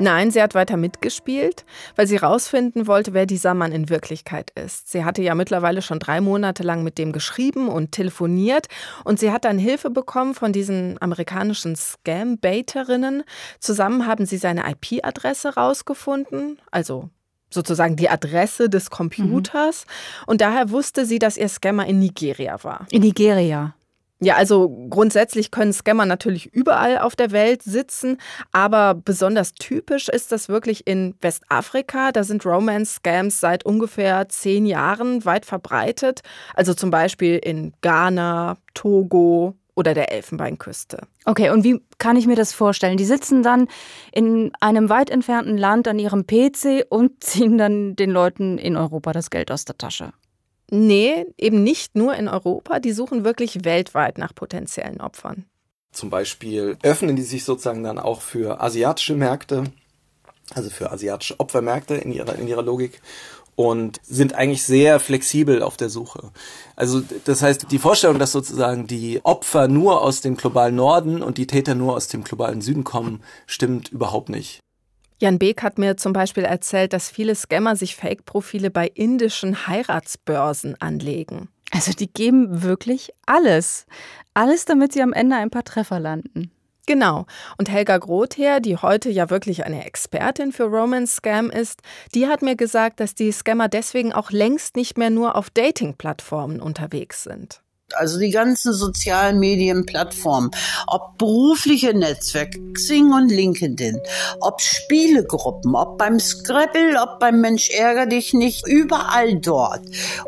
Nein, 0.00 0.30
sie 0.30 0.40
hat 0.40 0.54
weiter 0.54 0.78
mitgespielt, 0.78 1.66
weil 1.94 2.06
sie 2.06 2.18
herausfinden 2.18 2.86
wollte, 2.86 3.12
wer 3.12 3.26
dieser 3.26 3.52
Mann 3.52 3.70
in 3.70 3.90
Wirklichkeit 3.90 4.50
ist. 4.52 4.90
Sie 4.90 5.04
hatte 5.04 5.20
ja 5.20 5.34
mittlerweile 5.34 5.82
schon 5.82 5.98
drei 5.98 6.22
Monate 6.22 6.62
lang 6.62 6.82
mit 6.82 6.96
dem 6.96 7.12
geschrieben 7.12 7.68
und 7.68 7.92
telefoniert 7.92 8.68
und 9.04 9.20
sie 9.20 9.30
hat 9.30 9.44
dann 9.44 9.58
Hilfe 9.58 9.90
bekommen 9.90 10.34
von 10.34 10.54
diesen 10.54 10.96
amerikanischen 11.02 11.76
Scam-Baiterinnen. 11.76 13.24
Zusammen 13.58 14.06
haben 14.06 14.24
sie 14.24 14.38
seine 14.38 14.64
IP-Adresse 14.70 15.54
rausgefunden, 15.54 16.58
also 16.70 17.10
sozusagen 17.50 17.96
die 17.96 18.08
Adresse 18.08 18.70
des 18.70 18.88
Computers. 18.88 19.84
Mhm. 19.84 20.24
Und 20.28 20.40
daher 20.40 20.70
wusste 20.70 21.04
sie, 21.04 21.18
dass 21.18 21.36
ihr 21.36 21.48
Scammer 21.48 21.84
in 21.84 21.98
Nigeria 21.98 22.64
war. 22.64 22.86
In 22.90 23.02
Nigeria. 23.02 23.74
Ja, 24.22 24.36
also 24.36 24.68
grundsätzlich 24.90 25.50
können 25.50 25.72
Scammer 25.72 26.04
natürlich 26.04 26.52
überall 26.52 26.98
auf 26.98 27.16
der 27.16 27.30
Welt 27.30 27.62
sitzen, 27.62 28.18
aber 28.52 28.92
besonders 28.92 29.54
typisch 29.54 30.10
ist 30.10 30.30
das 30.30 30.50
wirklich 30.50 30.86
in 30.86 31.14
Westafrika. 31.22 32.12
Da 32.12 32.22
sind 32.22 32.44
Romance-Scams 32.44 33.40
seit 33.40 33.64
ungefähr 33.64 34.28
zehn 34.28 34.66
Jahren 34.66 35.24
weit 35.24 35.46
verbreitet. 35.46 36.20
Also 36.54 36.74
zum 36.74 36.90
Beispiel 36.90 37.38
in 37.38 37.72
Ghana, 37.80 38.58
Togo 38.74 39.54
oder 39.74 39.94
der 39.94 40.12
Elfenbeinküste. 40.12 40.98
Okay, 41.24 41.48
und 41.48 41.64
wie 41.64 41.80
kann 41.96 42.16
ich 42.16 42.26
mir 42.26 42.36
das 42.36 42.52
vorstellen? 42.52 42.98
Die 42.98 43.06
sitzen 43.06 43.42
dann 43.42 43.68
in 44.12 44.52
einem 44.60 44.90
weit 44.90 45.08
entfernten 45.08 45.56
Land 45.56 45.88
an 45.88 45.98
ihrem 45.98 46.26
PC 46.26 46.84
und 46.90 47.24
ziehen 47.24 47.56
dann 47.56 47.96
den 47.96 48.10
Leuten 48.10 48.58
in 48.58 48.76
Europa 48.76 49.12
das 49.12 49.30
Geld 49.30 49.50
aus 49.50 49.64
der 49.64 49.78
Tasche. 49.78 50.12
Nee, 50.70 51.26
eben 51.36 51.62
nicht 51.62 51.96
nur 51.96 52.14
in 52.14 52.28
Europa. 52.28 52.78
Die 52.78 52.92
suchen 52.92 53.24
wirklich 53.24 53.64
weltweit 53.64 54.18
nach 54.18 54.34
potenziellen 54.34 55.00
Opfern. 55.00 55.44
Zum 55.92 56.10
Beispiel 56.10 56.76
öffnen 56.82 57.16
die 57.16 57.22
sich 57.22 57.44
sozusagen 57.44 57.82
dann 57.82 57.98
auch 57.98 58.20
für 58.20 58.60
asiatische 58.60 59.14
Märkte, 59.14 59.64
also 60.54 60.70
für 60.70 60.92
asiatische 60.92 61.40
Opfermärkte 61.40 61.96
in 61.96 62.12
ihrer, 62.12 62.36
in 62.36 62.46
ihrer 62.46 62.62
Logik 62.62 63.02
und 63.56 64.00
sind 64.04 64.34
eigentlich 64.34 64.62
sehr 64.62 65.00
flexibel 65.00 65.62
auf 65.62 65.76
der 65.76 65.90
Suche. 65.90 66.30
Also 66.76 67.02
das 67.24 67.42
heißt, 67.42 67.66
die 67.70 67.78
Vorstellung, 67.78 68.18
dass 68.18 68.32
sozusagen 68.32 68.86
die 68.86 69.20
Opfer 69.24 69.68
nur 69.68 70.00
aus 70.00 70.20
dem 70.20 70.36
globalen 70.36 70.76
Norden 70.76 71.22
und 71.22 71.36
die 71.36 71.46
Täter 71.46 71.74
nur 71.74 71.94
aus 71.94 72.08
dem 72.08 72.22
globalen 72.22 72.60
Süden 72.60 72.84
kommen, 72.84 73.22
stimmt 73.46 73.90
überhaupt 73.90 74.28
nicht. 74.28 74.60
Jan 75.20 75.38
Beek 75.38 75.62
hat 75.62 75.78
mir 75.78 75.98
zum 75.98 76.14
Beispiel 76.14 76.44
erzählt, 76.44 76.94
dass 76.94 77.10
viele 77.10 77.34
Scammer 77.34 77.76
sich 77.76 77.94
Fake-Profile 77.94 78.70
bei 78.70 78.88
indischen 78.88 79.66
Heiratsbörsen 79.66 80.80
anlegen. 80.80 81.48
Also 81.72 81.92
die 81.92 82.10
geben 82.10 82.62
wirklich 82.62 83.10
alles. 83.26 83.84
Alles, 84.32 84.64
damit 84.64 84.94
sie 84.94 85.02
am 85.02 85.12
Ende 85.12 85.36
ein 85.36 85.50
paar 85.50 85.64
Treffer 85.64 86.00
landen. 86.00 86.50
Genau. 86.86 87.26
Und 87.58 87.70
Helga 87.70 87.98
Grother, 87.98 88.60
die 88.60 88.78
heute 88.78 89.10
ja 89.10 89.28
wirklich 89.28 89.66
eine 89.66 89.84
Expertin 89.84 90.52
für 90.52 90.64
Romance 90.64 91.16
Scam 91.16 91.50
ist, 91.50 91.82
die 92.14 92.26
hat 92.26 92.40
mir 92.40 92.56
gesagt, 92.56 92.98
dass 92.98 93.14
die 93.14 93.30
Scammer 93.30 93.68
deswegen 93.68 94.14
auch 94.14 94.30
längst 94.30 94.74
nicht 94.74 94.96
mehr 94.96 95.10
nur 95.10 95.36
auf 95.36 95.50
Dating-Plattformen 95.50 96.60
unterwegs 96.60 97.22
sind 97.24 97.62
also 97.96 98.18
die 98.18 98.30
ganzen 98.30 98.72
sozialen 98.72 99.38
Medienplattformen, 99.38 100.50
ob 100.86 101.18
berufliche 101.18 101.94
Netzwerke, 101.94 102.60
Xing 102.72 103.12
und 103.12 103.30
LinkedIn, 103.30 103.98
ob 104.40 104.60
Spielegruppen, 104.60 105.74
ob 105.74 105.98
beim 105.98 106.18
Scrabble, 106.18 106.96
ob 107.02 107.20
beim 107.20 107.40
Mensch 107.40 107.70
ärger 107.70 108.06
dich 108.06 108.32
nicht, 108.34 108.66
überall 108.66 109.38
dort, 109.40 109.82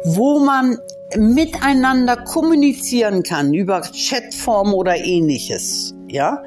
wo 0.04 0.38
man 0.38 0.78
miteinander 1.16 2.16
kommunizieren 2.16 3.22
kann 3.22 3.52
über 3.52 3.82
Chatform 3.82 4.74
oder 4.74 4.96
ähnliches. 4.96 5.94
Ja, 6.08 6.42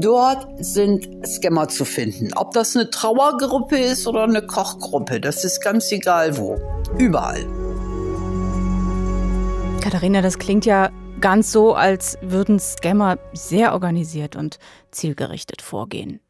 dort 0.00 0.46
sind 0.60 1.26
Scammer 1.26 1.68
zu 1.68 1.84
finden. 1.84 2.30
Ob 2.36 2.52
das 2.52 2.74
eine 2.74 2.88
Trauergruppe 2.88 3.78
ist 3.78 4.06
oder 4.06 4.22
eine 4.24 4.40
Kochgruppe, 4.40 5.20
das 5.20 5.44
ist 5.44 5.62
ganz 5.62 5.92
egal 5.92 6.38
wo. 6.38 6.56
Überall. 6.96 7.67
Katharina, 9.90 10.20
das 10.20 10.38
klingt 10.38 10.66
ja 10.66 10.90
ganz 11.18 11.50
so, 11.50 11.72
als 11.72 12.18
würden 12.20 12.60
Scammer 12.60 13.18
sehr 13.32 13.72
organisiert 13.72 14.36
und 14.36 14.58
zielgerichtet 14.90 15.62
vorgehen. 15.62 16.20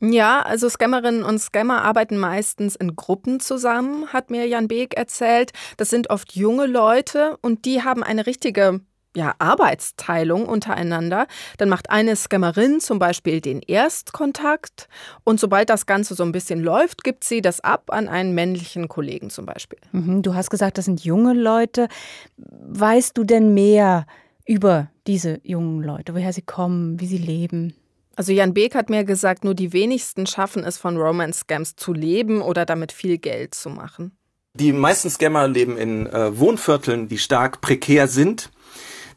Ja, 0.00 0.42
also 0.42 0.68
Scammerinnen 0.68 1.24
und 1.24 1.40
Scammer 1.40 1.82
arbeiten 1.82 2.16
meistens 2.18 2.76
in 2.76 2.94
Gruppen 2.94 3.40
zusammen, 3.40 4.12
hat 4.12 4.30
mir 4.30 4.46
Jan 4.46 4.68
Beek 4.68 4.96
erzählt. 4.96 5.50
Das 5.76 5.90
sind 5.90 6.08
oft 6.08 6.36
junge 6.36 6.66
Leute 6.66 7.36
und 7.42 7.64
die 7.64 7.82
haben 7.82 8.04
eine 8.04 8.28
richtige 8.28 8.80
ja, 9.16 9.34
Arbeitsteilung 9.38 10.46
untereinander. 10.46 11.26
Dann 11.58 11.68
macht 11.68 11.90
eine 11.90 12.14
Scammerin 12.16 12.80
zum 12.80 12.98
Beispiel 12.98 13.40
den 13.40 13.60
Erstkontakt 13.60 14.88
und 15.24 15.40
sobald 15.40 15.70
das 15.70 15.86
Ganze 15.86 16.14
so 16.14 16.22
ein 16.22 16.32
bisschen 16.32 16.60
läuft, 16.60 17.02
gibt 17.02 17.24
sie 17.24 17.40
das 17.40 17.60
ab 17.60 17.90
an 17.90 18.08
einen 18.08 18.34
männlichen 18.34 18.88
Kollegen 18.88 19.30
zum 19.30 19.46
Beispiel. 19.46 19.78
Mhm, 19.92 20.22
du 20.22 20.34
hast 20.34 20.50
gesagt, 20.50 20.78
das 20.78 20.84
sind 20.84 21.04
junge 21.04 21.34
Leute. 21.34 21.88
Weißt 22.36 23.16
du 23.16 23.24
denn 23.24 23.52
mehr 23.52 24.06
über 24.46 24.88
diese 25.06 25.40
jungen 25.42 25.82
Leute, 25.82 26.14
woher 26.14 26.32
sie 26.32 26.42
kommen, 26.42 27.00
wie 27.00 27.06
sie 27.06 27.18
leben? 27.18 27.74
Also 28.16 28.32
Jan 28.32 28.52
Beek 28.52 28.74
hat 28.74 28.90
mir 28.90 29.04
gesagt, 29.04 29.44
nur 29.44 29.54
die 29.54 29.72
wenigsten 29.72 30.26
schaffen 30.26 30.62
es 30.62 30.76
von 30.76 30.96
Romance-Scams 30.96 31.76
zu 31.76 31.92
leben 31.92 32.42
oder 32.42 32.66
damit 32.66 32.92
viel 32.92 33.18
Geld 33.18 33.54
zu 33.54 33.70
machen. 33.70 34.12
Die 34.54 34.72
meisten 34.72 35.08
Scammer 35.08 35.46
leben 35.46 35.78
in 35.78 36.06
äh, 36.06 36.36
Wohnvierteln, 36.36 37.08
die 37.08 37.18
stark 37.18 37.60
prekär 37.60 38.08
sind 38.08 38.50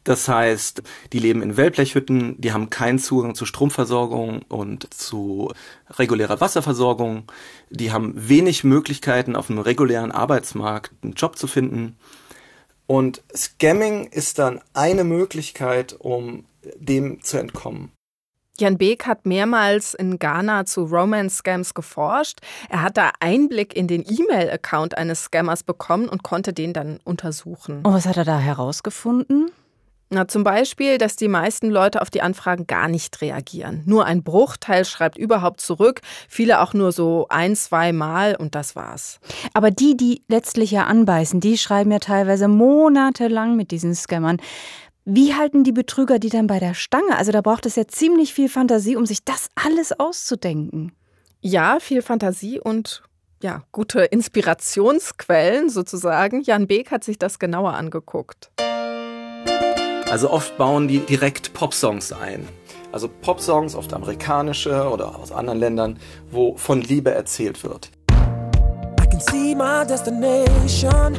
das 0.04 0.28
heißt, 0.28 0.82
die 1.12 1.18
leben 1.18 1.42
in 1.42 1.56
Wellblechhütten, 1.56 2.40
die 2.40 2.52
haben 2.52 2.70
keinen 2.70 2.98
Zugang 2.98 3.34
zu 3.34 3.46
Stromversorgung 3.46 4.42
und 4.48 4.92
zu 4.92 5.50
regulärer 5.90 6.40
Wasserversorgung. 6.40 7.24
Die 7.70 7.90
haben 7.90 8.12
wenig 8.14 8.64
Möglichkeiten, 8.64 9.34
auf 9.34 9.50
einem 9.50 9.60
regulären 9.60 10.12
Arbeitsmarkt 10.12 10.92
einen 11.02 11.14
Job 11.14 11.38
zu 11.38 11.46
finden. 11.46 11.96
Und 12.86 13.22
Scamming 13.34 14.04
ist 14.08 14.38
dann 14.38 14.60
eine 14.74 15.04
Möglichkeit, 15.04 15.96
um 15.98 16.44
dem 16.76 17.22
zu 17.22 17.38
entkommen. 17.38 17.90
Jan 18.58 18.78
Beek 18.78 19.06
hat 19.06 19.26
mehrmals 19.26 19.94
in 19.94 20.20
Ghana 20.20 20.64
zu 20.64 20.84
Romance-Scams 20.84 21.74
geforscht. 21.74 22.38
Er 22.68 22.82
hat 22.82 22.96
da 22.96 23.10
Einblick 23.18 23.74
in 23.74 23.88
den 23.88 24.04
E-Mail-Account 24.08 24.96
eines 24.96 25.24
Scammers 25.24 25.64
bekommen 25.64 26.08
und 26.08 26.22
konnte 26.22 26.52
den 26.52 26.72
dann 26.72 27.00
untersuchen. 27.02 27.78
Und 27.82 27.92
was 27.92 28.06
hat 28.06 28.16
er 28.16 28.24
da 28.24 28.38
herausgefunden? 28.38 29.50
Na, 30.14 30.28
zum 30.28 30.44
Beispiel, 30.44 30.96
dass 30.96 31.16
die 31.16 31.26
meisten 31.26 31.70
Leute 31.70 32.00
auf 32.00 32.08
die 32.08 32.22
Anfragen 32.22 32.68
gar 32.68 32.86
nicht 32.86 33.20
reagieren. 33.20 33.82
Nur 33.84 34.04
ein 34.04 34.22
Bruchteil 34.22 34.84
schreibt 34.84 35.18
überhaupt 35.18 35.60
zurück, 35.60 36.02
viele 36.28 36.60
auch 36.60 36.72
nur 36.72 36.92
so 36.92 37.26
ein, 37.30 37.56
zwei 37.56 37.92
Mal 37.92 38.36
und 38.36 38.54
das 38.54 38.76
war's. 38.76 39.18
Aber 39.54 39.72
die, 39.72 39.96
die 39.96 40.22
letztlich 40.28 40.70
ja 40.70 40.84
anbeißen, 40.84 41.40
die 41.40 41.58
schreiben 41.58 41.90
ja 41.90 41.98
teilweise 41.98 42.46
monatelang 42.46 43.56
mit 43.56 43.72
diesen 43.72 43.92
Scammern. 43.92 44.40
Wie 45.04 45.34
halten 45.34 45.64
die 45.64 45.72
Betrüger 45.72 46.20
die 46.20 46.28
dann 46.28 46.46
bei 46.46 46.60
der 46.60 46.74
Stange? 46.74 47.18
Also 47.18 47.32
da 47.32 47.40
braucht 47.40 47.66
es 47.66 47.74
ja 47.74 47.88
ziemlich 47.88 48.32
viel 48.32 48.48
Fantasie, 48.48 48.94
um 48.94 49.06
sich 49.06 49.24
das 49.24 49.48
alles 49.56 49.98
auszudenken. 49.98 50.92
Ja, 51.40 51.80
viel 51.80 52.02
Fantasie 52.02 52.60
und 52.60 53.02
ja, 53.42 53.64
gute 53.72 54.02
Inspirationsquellen 54.02 55.70
sozusagen. 55.70 56.40
Jan 56.42 56.68
Beek 56.68 56.92
hat 56.92 57.02
sich 57.02 57.18
das 57.18 57.40
genauer 57.40 57.74
angeguckt. 57.74 58.52
Also 60.14 60.30
oft 60.30 60.56
bauen 60.58 60.86
die 60.86 61.00
direkt 61.00 61.54
Popsongs 61.54 62.12
ein. 62.12 62.48
Also 62.92 63.08
Popsongs, 63.08 63.74
oft 63.74 63.92
amerikanische 63.92 64.88
oder 64.88 65.18
aus 65.18 65.32
anderen 65.32 65.58
Ländern, 65.58 65.98
wo 66.30 66.56
von 66.56 66.82
Liebe 66.82 67.10
erzählt 67.10 67.64
wird. 67.64 67.90
I 69.02 69.06
can 69.10 69.18
see 69.18 69.56
my 69.56 69.84
destination. 69.84 71.16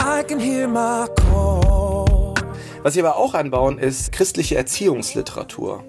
I 0.00 0.24
can 0.26 0.40
hear 0.40 0.66
my 0.66 1.06
call. 1.14 2.34
Was 2.82 2.94
sie 2.94 3.00
aber 3.04 3.16
auch 3.16 3.34
einbauen, 3.34 3.78
ist 3.78 4.10
christliche 4.10 4.56
Erziehungsliteratur 4.56 5.84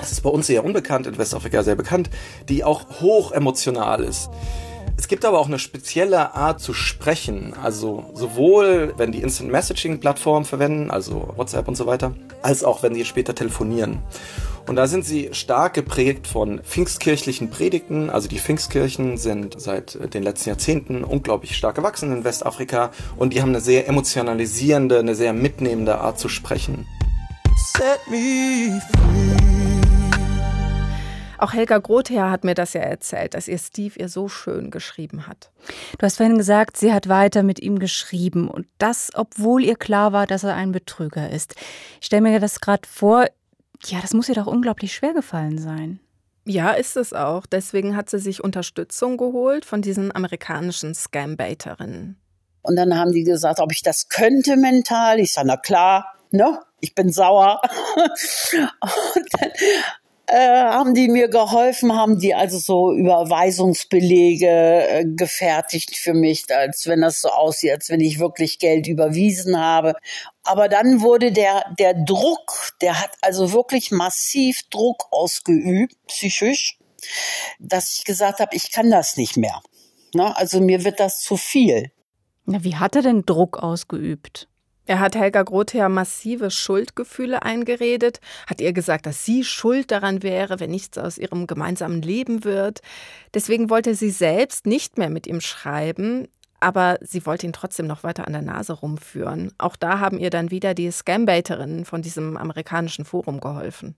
das 0.00 0.12
ist 0.12 0.22
bei 0.22 0.30
uns 0.30 0.46
sehr 0.46 0.64
unbekannt, 0.64 1.06
in 1.06 1.18
Westafrika 1.18 1.62
sehr 1.62 1.76
bekannt, 1.76 2.08
die 2.48 2.64
auch 2.64 3.00
hoch 3.00 3.32
emotional 3.32 4.02
ist. 4.02 4.30
Gibt 5.10 5.24
aber 5.24 5.40
auch 5.40 5.48
eine 5.48 5.58
spezielle 5.58 6.36
Art 6.36 6.60
zu 6.60 6.72
sprechen, 6.72 7.52
also 7.60 8.12
sowohl 8.14 8.94
wenn 8.96 9.10
die 9.10 9.22
Instant 9.22 9.50
Messaging 9.50 9.98
Plattform 9.98 10.44
verwenden, 10.44 10.92
also 10.92 11.30
WhatsApp 11.34 11.66
und 11.66 11.74
so 11.74 11.86
weiter, 11.86 12.14
als 12.42 12.62
auch 12.62 12.84
wenn 12.84 12.94
sie 12.94 13.04
später 13.04 13.34
telefonieren. 13.34 13.98
Und 14.68 14.76
da 14.76 14.86
sind 14.86 15.04
sie 15.04 15.30
stark 15.32 15.74
geprägt 15.74 16.28
von 16.28 16.60
pfingstkirchlichen 16.62 17.50
Predigten. 17.50 18.08
Also 18.08 18.28
die 18.28 18.38
Pfingstkirchen 18.38 19.18
sind 19.18 19.60
seit 19.60 20.14
den 20.14 20.22
letzten 20.22 20.50
Jahrzehnten 20.50 21.02
unglaublich 21.02 21.56
stark 21.56 21.74
gewachsen 21.74 22.12
in 22.12 22.22
Westafrika 22.22 22.92
und 23.16 23.32
die 23.32 23.42
haben 23.42 23.48
eine 23.48 23.60
sehr 23.60 23.88
emotionalisierende, 23.88 25.00
eine 25.00 25.16
sehr 25.16 25.32
mitnehmende 25.32 25.98
Art 25.98 26.20
zu 26.20 26.28
sprechen. 26.28 26.86
Set 27.76 27.98
me 28.08 28.80
free. 28.92 29.09
Auch 31.40 31.54
Helga 31.54 31.78
Grother 31.78 32.30
hat 32.30 32.44
mir 32.44 32.54
das 32.54 32.74
ja 32.74 32.82
erzählt, 32.82 33.32
dass 33.32 33.48
ihr 33.48 33.56
Steve 33.56 33.98
ihr 33.98 34.10
so 34.10 34.28
schön 34.28 34.70
geschrieben 34.70 35.26
hat. 35.26 35.50
Du 35.98 36.04
hast 36.04 36.18
vorhin 36.18 36.36
gesagt, 36.36 36.76
sie 36.76 36.92
hat 36.92 37.08
weiter 37.08 37.42
mit 37.42 37.60
ihm 37.60 37.78
geschrieben 37.78 38.46
und 38.46 38.66
das, 38.76 39.10
obwohl 39.14 39.64
ihr 39.64 39.76
klar 39.76 40.12
war, 40.12 40.26
dass 40.26 40.44
er 40.44 40.54
ein 40.54 40.70
Betrüger 40.70 41.30
ist. 41.30 41.54
Ich 41.98 42.06
stelle 42.06 42.20
mir 42.20 42.40
das 42.40 42.60
gerade 42.60 42.86
vor, 42.86 43.24
ja, 43.86 44.00
das 44.02 44.12
muss 44.12 44.28
ihr 44.28 44.34
doch 44.34 44.46
unglaublich 44.46 44.94
schwer 44.94 45.14
gefallen 45.14 45.56
sein. 45.56 45.98
Ja, 46.44 46.72
ist 46.72 46.98
es 46.98 47.14
auch. 47.14 47.46
Deswegen 47.46 47.96
hat 47.96 48.10
sie 48.10 48.18
sich 48.18 48.44
Unterstützung 48.44 49.16
geholt 49.16 49.64
von 49.64 49.80
diesen 49.80 50.14
amerikanischen 50.14 50.94
Scam-Baiterinnen. 50.94 52.20
Und 52.60 52.76
dann 52.76 52.98
haben 52.98 53.12
die 53.12 53.24
gesagt, 53.24 53.60
ob 53.60 53.72
ich 53.72 53.82
das 53.82 54.10
könnte 54.10 54.58
mental. 54.58 55.18
Ich 55.18 55.32
sage, 55.32 55.48
na 55.48 55.56
klar, 55.56 56.12
ne? 56.32 56.60
Ich 56.80 56.94
bin 56.94 57.10
sauer. 57.10 57.62
und 57.96 59.26
dann 59.38 59.50
äh, 60.30 60.62
haben 60.62 60.94
die 60.94 61.08
mir 61.08 61.28
geholfen, 61.28 61.94
haben 61.94 62.18
die 62.18 62.34
also 62.34 62.58
so 62.58 62.92
Überweisungsbelege 62.92 64.46
äh, 64.46 65.04
gefertigt 65.04 65.96
für 65.96 66.14
mich, 66.14 66.44
als 66.54 66.86
wenn 66.86 67.00
das 67.00 67.20
so 67.20 67.30
aussieht, 67.30 67.72
als 67.72 67.88
wenn 67.90 68.00
ich 68.00 68.20
wirklich 68.20 68.60
Geld 68.60 68.86
überwiesen 68.86 69.58
habe. 69.58 69.94
Aber 70.44 70.68
dann 70.68 71.00
wurde 71.00 71.32
der, 71.32 71.64
der 71.78 71.94
Druck, 71.94 72.72
der 72.80 73.00
hat 73.00 73.10
also 73.22 73.52
wirklich 73.52 73.90
massiv 73.90 74.62
Druck 74.70 75.06
ausgeübt, 75.10 75.96
psychisch, 76.06 76.78
dass 77.58 77.98
ich 77.98 78.04
gesagt 78.04 78.38
habe, 78.38 78.54
ich 78.54 78.70
kann 78.70 78.90
das 78.90 79.16
nicht 79.16 79.36
mehr. 79.36 79.60
Ne? 80.14 80.36
Also 80.36 80.60
mir 80.60 80.84
wird 80.84 81.00
das 81.00 81.20
zu 81.20 81.36
viel. 81.36 81.90
Na, 82.44 82.62
wie 82.62 82.76
hat 82.76 82.94
er 82.94 83.02
denn 83.02 83.26
Druck 83.26 83.58
ausgeübt? 83.58 84.49
Er 84.86 84.98
hat 84.98 85.14
Helga 85.14 85.42
Grother 85.42 85.88
massive 85.88 86.50
Schuldgefühle 86.50 87.42
eingeredet, 87.42 88.20
hat 88.46 88.60
ihr 88.60 88.72
gesagt, 88.72 89.06
dass 89.06 89.24
sie 89.24 89.44
schuld 89.44 89.90
daran 89.90 90.22
wäre, 90.22 90.58
wenn 90.58 90.70
nichts 90.70 90.98
aus 90.98 91.18
ihrem 91.18 91.46
gemeinsamen 91.46 92.02
Leben 92.02 92.44
wird. 92.44 92.80
Deswegen 93.34 93.70
wollte 93.70 93.94
sie 93.94 94.10
selbst 94.10 94.66
nicht 94.66 94.98
mehr 94.98 95.10
mit 95.10 95.26
ihm 95.26 95.40
schreiben, 95.40 96.26
aber 96.60 96.98
sie 97.00 97.24
wollte 97.24 97.46
ihn 97.46 97.52
trotzdem 97.52 97.86
noch 97.86 98.02
weiter 98.02 98.26
an 98.26 98.32
der 98.32 98.42
Nase 98.42 98.74
rumführen. 98.74 99.52
Auch 99.58 99.76
da 99.76 99.98
haben 99.98 100.18
ihr 100.18 100.30
dann 100.30 100.50
wieder 100.50 100.74
die 100.74 100.90
Scambaiterinnen 100.90 101.84
von 101.84 102.02
diesem 102.02 102.36
amerikanischen 102.36 103.04
Forum 103.04 103.40
geholfen. 103.40 103.94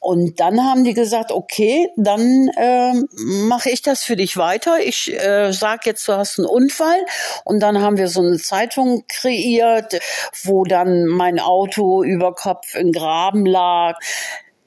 Und 0.00 0.40
dann 0.40 0.64
haben 0.64 0.84
die 0.84 0.94
gesagt, 0.94 1.32
okay, 1.32 1.88
dann 1.96 2.48
äh, 2.56 2.92
mache 3.48 3.70
ich 3.70 3.82
das 3.82 4.04
für 4.04 4.16
dich 4.16 4.36
weiter. 4.36 4.78
Ich 4.80 5.12
äh, 5.12 5.52
sag 5.52 5.86
jetzt, 5.86 6.06
du 6.06 6.12
hast 6.12 6.38
einen 6.38 6.46
Unfall. 6.46 7.04
Und 7.44 7.60
dann 7.60 7.80
haben 7.80 7.96
wir 7.96 8.08
so 8.08 8.20
eine 8.20 8.38
Zeitung 8.38 9.04
kreiert, 9.08 9.98
wo 10.44 10.64
dann 10.64 11.06
mein 11.06 11.40
Auto 11.40 12.02
über 12.02 12.34
Kopf 12.34 12.74
in 12.74 12.92
Graben 12.92 13.44
lag 13.44 13.98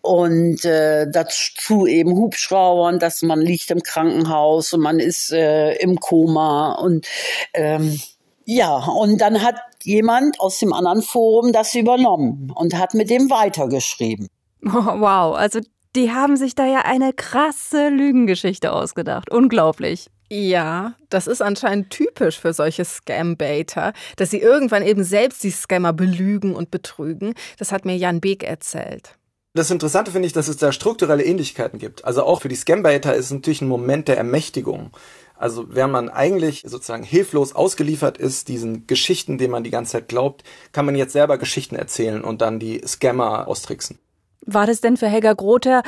und 0.01 0.65
äh, 0.65 1.07
dazu 1.09 1.85
eben 1.85 2.15
Hubschraubern, 2.15 2.99
dass 2.99 3.21
man 3.21 3.39
liegt 3.39 3.71
im 3.71 3.83
Krankenhaus 3.83 4.73
und 4.73 4.81
man 4.81 4.99
ist 4.99 5.31
äh, 5.31 5.73
im 5.75 5.99
Koma 5.99 6.73
und 6.73 7.07
ähm, 7.53 7.99
ja, 8.45 8.77
und 8.77 9.21
dann 9.21 9.43
hat 9.43 9.55
jemand 9.83 10.39
aus 10.39 10.59
dem 10.59 10.73
anderen 10.73 11.01
Forum 11.01 11.53
das 11.53 11.75
übernommen 11.75 12.51
und 12.55 12.77
hat 12.77 12.93
mit 12.93 13.09
dem 13.09 13.29
weitergeschrieben. 13.29 14.27
wow, 14.73 15.35
also 15.35 15.59
die 15.95 16.11
haben 16.11 16.37
sich 16.37 16.55
da 16.55 16.65
ja 16.65 16.81
eine 16.81 17.13
krasse 17.13 17.89
Lügengeschichte 17.89 18.71
ausgedacht. 18.71 19.31
Unglaublich. 19.31 20.07
Ja, 20.29 20.93
das 21.09 21.27
ist 21.27 21.41
anscheinend 21.41 21.89
typisch 21.89 22.39
für 22.39 22.53
solche 22.53 22.85
Scam-Baiter, 22.85 23.91
dass 24.15 24.29
sie 24.29 24.39
irgendwann 24.39 24.81
eben 24.81 25.03
selbst 25.03 25.43
die 25.43 25.51
Scammer 25.51 25.91
belügen 25.91 26.55
und 26.55 26.71
betrügen. 26.71 27.33
Das 27.57 27.73
hat 27.73 27.83
mir 27.83 27.97
Jan 27.97 28.21
Beek 28.21 28.43
erzählt. 28.43 29.17
Das 29.53 29.69
Interessante 29.69 30.11
finde 30.11 30.27
ich, 30.27 30.33
dass 30.33 30.47
es 30.47 30.55
da 30.55 30.71
strukturelle 30.71 31.25
Ähnlichkeiten 31.25 31.77
gibt. 31.77 32.05
Also 32.05 32.23
auch 32.23 32.41
für 32.41 32.47
die 32.47 32.55
Scam-Baiter 32.55 33.13
ist 33.13 33.25
es 33.25 33.31
natürlich 33.31 33.61
ein 33.61 33.67
Moment 33.67 34.07
der 34.07 34.15
Ermächtigung. 34.15 34.91
Also 35.35 35.65
wenn 35.75 35.91
man 35.91 36.07
eigentlich 36.07 36.63
sozusagen 36.65 37.03
hilflos 37.03 37.53
ausgeliefert 37.53 38.17
ist, 38.17 38.47
diesen 38.47 38.87
Geschichten, 38.87 39.37
denen 39.37 39.51
man 39.51 39.65
die 39.65 39.71
ganze 39.71 39.93
Zeit 39.93 40.07
glaubt, 40.07 40.45
kann 40.71 40.85
man 40.85 40.95
jetzt 40.95 41.11
selber 41.11 41.37
Geschichten 41.37 41.75
erzählen 41.75 42.23
und 42.23 42.41
dann 42.41 42.59
die 42.59 42.81
Scammer 42.87 43.49
austricksen. 43.49 43.99
War 44.45 44.65
das 44.65 44.81
denn 44.81 44.97
für 44.97 45.07
Helga 45.07 45.33
Grother 45.33 45.83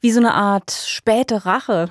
wie 0.00 0.10
so 0.10 0.20
eine 0.20 0.34
Art 0.34 0.70
späte 0.70 1.44
Rache? 1.44 1.90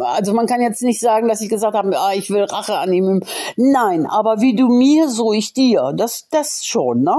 Also 0.00 0.32
man 0.32 0.46
kann 0.46 0.62
jetzt 0.62 0.82
nicht 0.82 1.00
sagen, 1.00 1.28
dass 1.28 1.40
ich 1.40 1.48
gesagt 1.48 1.74
habe, 1.74 1.98
ah, 1.98 2.12
ich 2.14 2.30
will 2.30 2.44
Rache 2.44 2.78
annehmen. 2.78 3.24
Nein, 3.56 4.06
aber 4.06 4.40
wie 4.40 4.54
du 4.54 4.68
mir, 4.68 5.08
so 5.08 5.32
ich 5.32 5.52
dir. 5.52 5.92
Das, 5.96 6.28
das 6.30 6.64
schon, 6.64 7.02
ne? 7.02 7.14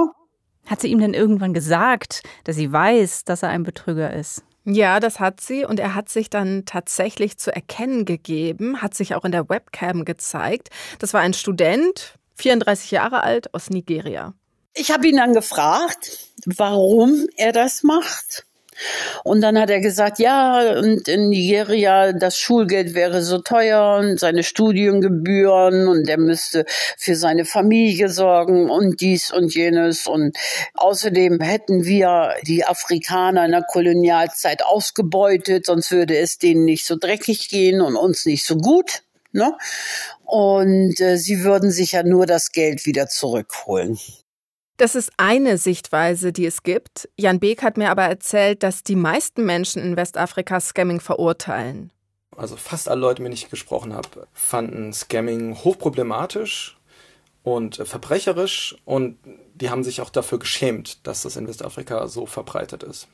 Hat 0.65 0.81
sie 0.81 0.87
ihm 0.87 0.99
denn 0.99 1.13
irgendwann 1.13 1.53
gesagt, 1.53 2.23
dass 2.45 2.55
sie 2.55 2.71
weiß, 2.71 3.25
dass 3.25 3.43
er 3.43 3.49
ein 3.49 3.63
Betrüger 3.63 4.13
ist? 4.13 4.43
Ja, 4.65 5.01
das 5.01 5.19
hat 5.19 5.41
sie 5.41 5.65
und 5.65 5.79
er 5.79 5.93
hat 5.93 6.07
sich 6.07 6.29
dann 6.29 6.63
tatsächlich 6.65 7.37
zu 7.37 7.53
erkennen 7.53 8.05
gegeben, 8.05 8.81
hat 8.81 8.93
sich 8.93 9.13
auch 9.13 9.25
in 9.25 9.33
der 9.33 9.49
Webcam 9.49 10.05
gezeigt. 10.05 10.69
Das 10.99 11.13
war 11.13 11.19
ein 11.19 11.33
Student, 11.33 12.17
34 12.35 12.91
Jahre 12.91 13.23
alt, 13.23 13.53
aus 13.53 13.69
Nigeria. 13.69 14.33
Ich 14.75 14.91
habe 14.91 15.07
ihn 15.07 15.17
dann 15.17 15.33
gefragt, 15.33 16.29
warum 16.45 17.27
er 17.37 17.51
das 17.51 17.83
macht. 17.83 18.45
Und 19.23 19.41
dann 19.41 19.59
hat 19.59 19.69
er 19.69 19.79
gesagt, 19.81 20.19
ja, 20.19 20.77
und 20.79 21.07
in 21.07 21.29
Nigeria 21.29 22.11
das 22.11 22.37
Schulgeld 22.37 22.95
wäre 22.95 23.21
so 23.21 23.39
teuer 23.39 23.97
und 23.99 24.19
seine 24.19 24.43
Studiengebühren 24.43 25.87
und 25.87 26.09
er 26.09 26.17
müsste 26.17 26.65
für 26.97 27.15
seine 27.15 27.45
Familie 27.45 28.09
sorgen 28.09 28.69
und 28.69 29.01
dies 29.01 29.31
und 29.31 29.53
jenes. 29.53 30.07
Und 30.07 30.37
außerdem 30.73 31.39
hätten 31.39 31.85
wir 31.85 32.33
die 32.47 32.65
Afrikaner 32.65 33.45
in 33.45 33.51
der 33.51 33.63
Kolonialzeit 33.63 34.65
ausgebeutet, 34.65 35.67
sonst 35.67 35.91
würde 35.91 36.17
es 36.17 36.37
denen 36.37 36.65
nicht 36.65 36.85
so 36.85 36.95
dreckig 36.95 37.49
gehen 37.49 37.81
und 37.81 37.95
uns 37.95 38.25
nicht 38.25 38.45
so 38.45 38.57
gut. 38.57 39.03
Ne? 39.31 39.55
Und 40.25 40.99
äh, 40.99 41.17
sie 41.17 41.43
würden 41.43 41.71
sich 41.71 41.93
ja 41.93 42.03
nur 42.03 42.25
das 42.25 42.51
Geld 42.51 42.85
wieder 42.85 43.07
zurückholen. 43.07 43.97
Das 44.77 44.95
ist 44.95 45.11
eine 45.17 45.57
Sichtweise, 45.57 46.33
die 46.33 46.45
es 46.45 46.63
gibt. 46.63 47.07
Jan 47.15 47.39
Beek 47.39 47.61
hat 47.61 47.77
mir 47.77 47.91
aber 47.91 48.03
erzählt, 48.03 48.63
dass 48.63 48.83
die 48.83 48.95
meisten 48.95 49.45
Menschen 49.45 49.83
in 49.83 49.95
Westafrika 49.95 50.59
Scamming 50.59 50.99
verurteilen. 50.99 51.91
Also 52.35 52.55
fast 52.55 52.89
alle 52.89 53.01
Leute, 53.01 53.21
mit 53.21 53.27
denen 53.27 53.35
ich 53.35 53.49
gesprochen 53.49 53.93
habe, 53.93 54.27
fanden 54.33 54.91
Scamming 54.91 55.55
hochproblematisch 55.55 56.77
und 57.43 57.75
verbrecherisch 57.75 58.75
und 58.85 59.17
die 59.53 59.69
haben 59.69 59.83
sich 59.83 60.01
auch 60.01 60.09
dafür 60.09 60.39
geschämt, 60.39 61.05
dass 61.05 61.21
das 61.21 61.35
in 61.35 61.47
Westafrika 61.47 62.07
so 62.07 62.25
verbreitet 62.25 62.81
ist. 62.81 63.07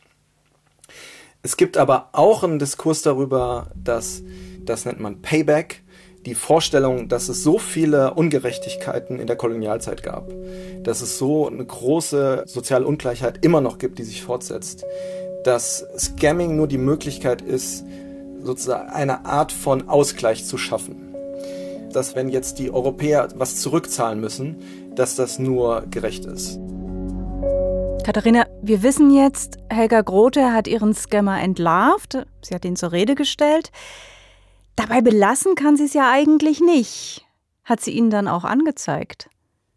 Es 1.42 1.58
gibt 1.58 1.78
aber 1.78 2.10
auch 2.14 2.44
einen 2.44 2.60
Diskurs 2.60 3.02
darüber, 3.02 3.72
dass 3.76 4.24
das 4.62 4.86
nennt 4.86 5.00
man 5.00 5.22
Payback, 5.22 5.84
die 6.26 6.36
Vorstellung, 6.36 7.08
dass 7.08 7.30
es 7.30 7.44
so 7.44 7.58
viele 7.58 8.14
Ungerechtigkeiten 8.14 9.20
in 9.20 9.28
der 9.28 9.36
Kolonialzeit 9.36 10.04
gab, 10.04 10.30
dass 10.84 11.02
es 11.02 11.18
so 11.18 11.48
eine 11.48 11.66
große 11.66 12.44
soziale 12.46 12.86
Ungleichheit 12.86 13.44
immer 13.44 13.62
noch 13.62 13.78
gibt, 13.78 14.00
die 14.00 14.04
sich 14.04 14.22
fortsetzt, 14.22 14.86
dass 15.44 15.86
Scamming 15.98 16.56
nur 16.56 16.68
die 16.68 16.78
Möglichkeit 16.78 17.42
ist, 17.42 17.86
sozusagen 18.42 18.90
eine 18.90 19.26
Art 19.26 19.52
von 19.52 19.88
Ausgleich 19.88 20.46
zu 20.46 20.58
schaffen. 20.58 21.16
Dass 21.94 22.16
wenn 22.16 22.30
jetzt 22.30 22.60
die 22.60 22.72
Europäer 22.72 23.30
was 23.36 23.56
zurückzahlen 23.62 24.20
müssen, 24.20 24.58
dass 24.96 25.16
das 25.16 25.40
nur 25.40 25.84
gerecht 25.90 26.26
ist. 26.26 26.60
Katharina, 28.04 28.48
wir 28.62 28.82
wissen 28.82 29.12
jetzt, 29.12 29.58
Helga 29.70 30.02
Grote 30.02 30.52
hat 30.52 30.68
ihren 30.68 30.94
Scammer 30.94 31.42
entlarvt. 31.42 32.26
Sie 32.42 32.56
hat 32.56 32.66
ihn 32.66 32.76
zur 32.76 32.92
Rede 32.92 33.16
gestellt. 33.16 33.72
Dabei 34.80 35.02
belassen 35.02 35.56
kann 35.56 35.76
sie 35.76 35.84
es 35.84 35.94
ja 35.94 36.10
eigentlich 36.10 36.62
nicht. 36.62 37.26
Hat 37.66 37.82
sie 37.82 37.92
ihn 37.92 38.10
dann 38.10 38.30
auch 38.30 38.46
angezeigt? 38.46 39.30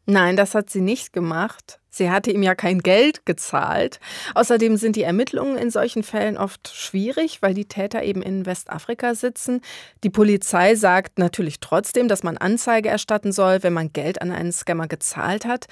Nein, 0.06 0.36
das 0.36 0.54
hat 0.54 0.70
sie 0.70 0.80
nicht 0.80 1.12
gemacht. 1.12 1.80
Sie 1.90 2.08
hatte 2.08 2.30
ihm 2.30 2.44
ja 2.44 2.54
kein 2.54 2.78
Geld 2.78 3.26
gezahlt. 3.26 3.98
Außerdem 4.36 4.76
sind 4.76 4.94
die 4.94 5.02
Ermittlungen 5.02 5.58
in 5.58 5.70
solchen 5.70 6.04
Fällen 6.04 6.36
oft 6.36 6.68
schwierig, 6.72 7.42
weil 7.42 7.52
die 7.52 7.64
Täter 7.64 8.04
eben 8.04 8.22
in 8.22 8.46
Westafrika 8.46 9.16
sitzen. 9.16 9.60
Die 10.04 10.10
Polizei 10.10 10.76
sagt 10.76 11.18
natürlich 11.18 11.58
trotzdem, 11.58 12.06
dass 12.06 12.22
man 12.22 12.38
Anzeige 12.38 12.88
erstatten 12.88 13.32
soll, 13.32 13.64
wenn 13.64 13.72
man 13.72 13.92
Geld 13.92 14.22
an 14.22 14.30
einen 14.30 14.52
Scammer 14.52 14.86
gezahlt 14.86 15.46
hat. 15.46 15.66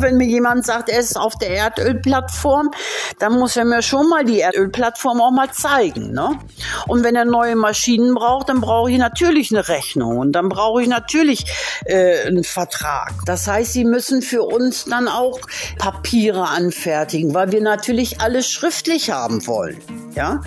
Wenn 0.00 0.16
mir 0.16 0.26
jemand 0.26 0.64
sagt, 0.64 0.88
er 0.88 1.00
ist 1.00 1.16
auf 1.16 1.36
der 1.36 1.50
Erdölplattform, 1.50 2.70
dann 3.18 3.38
muss 3.38 3.56
er 3.56 3.64
mir 3.64 3.82
schon 3.82 4.08
mal 4.08 4.24
die 4.24 4.40
Erdölplattform 4.40 5.20
auch 5.20 5.30
mal 5.30 5.50
zeigen. 5.50 6.12
Ne? 6.12 6.38
Und 6.86 7.04
wenn 7.04 7.16
er 7.16 7.24
neue 7.24 7.56
Maschinen 7.56 8.14
braucht, 8.14 8.48
dann 8.48 8.60
brauche 8.60 8.90
ich 8.90 8.98
natürlich 8.98 9.50
eine 9.50 9.68
Rechnung 9.68 10.18
und 10.18 10.32
dann 10.32 10.48
brauche 10.48 10.82
ich 10.82 10.88
natürlich 10.88 11.44
äh, 11.84 12.26
einen 12.26 12.44
Vertrag. 12.44 13.12
Das 13.26 13.46
heißt, 13.46 13.72
sie 13.72 13.84
müssen 13.84 14.22
für 14.22 14.42
uns 14.42 14.84
dann 14.84 15.08
auch 15.08 15.38
Papiere 15.78 16.48
anfertigen, 16.48 17.34
weil 17.34 17.52
wir 17.52 17.60
natürlich 17.60 18.20
alles 18.20 18.48
schriftlich 18.50 19.10
haben 19.10 19.46
wollen. 19.46 19.78
Ja, 20.14 20.40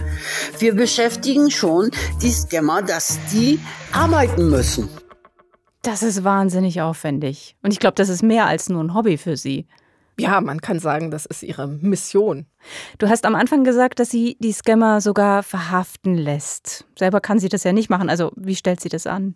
wir 0.60 0.76
beschäftigen 0.76 1.50
schon 1.50 1.92
die 2.22 2.32
Scammer, 2.32 2.82
dass 2.82 3.18
die 3.32 3.60
arbeiten 3.92 4.50
müssen. 4.50 4.90
Das 5.84 6.02
ist 6.02 6.24
wahnsinnig 6.24 6.82
aufwendig. 6.82 7.58
Und 7.62 7.72
ich 7.72 7.80
glaube, 7.80 7.96
das 7.96 8.08
ist 8.08 8.24
mehr 8.24 8.48
als 8.48 8.70
nur 8.70 8.82
ein 8.82 8.94
Hobby 8.94 9.18
für 9.18 9.36
Sie. 9.36 9.68
Ja, 10.18 10.40
man 10.42 10.62
kann 10.62 10.80
sagen, 10.80 11.12
das 11.12 11.26
ist 11.26 11.44
ihre 11.44 11.68
Mission. 11.68 12.46
Du 13.00 13.10
hast 13.10 13.26
am 13.26 13.36
Anfang 13.36 13.64
gesagt, 13.64 14.00
dass 14.00 14.10
sie 14.10 14.38
die 14.40 14.54
Scammer 14.54 15.02
sogar 15.02 15.44
verhaften 15.44 16.16
lässt. 16.16 16.86
Selber 16.98 17.20
kann 17.20 17.40
sie 17.40 17.50
das 17.50 17.64
ja 17.64 17.74
nicht 17.74 17.90
machen. 17.90 18.10
Also, 18.10 18.32
wie 18.36 18.56
stellt 18.56 18.80
sie 18.80 18.90
das 18.90 19.08
an? 19.08 19.36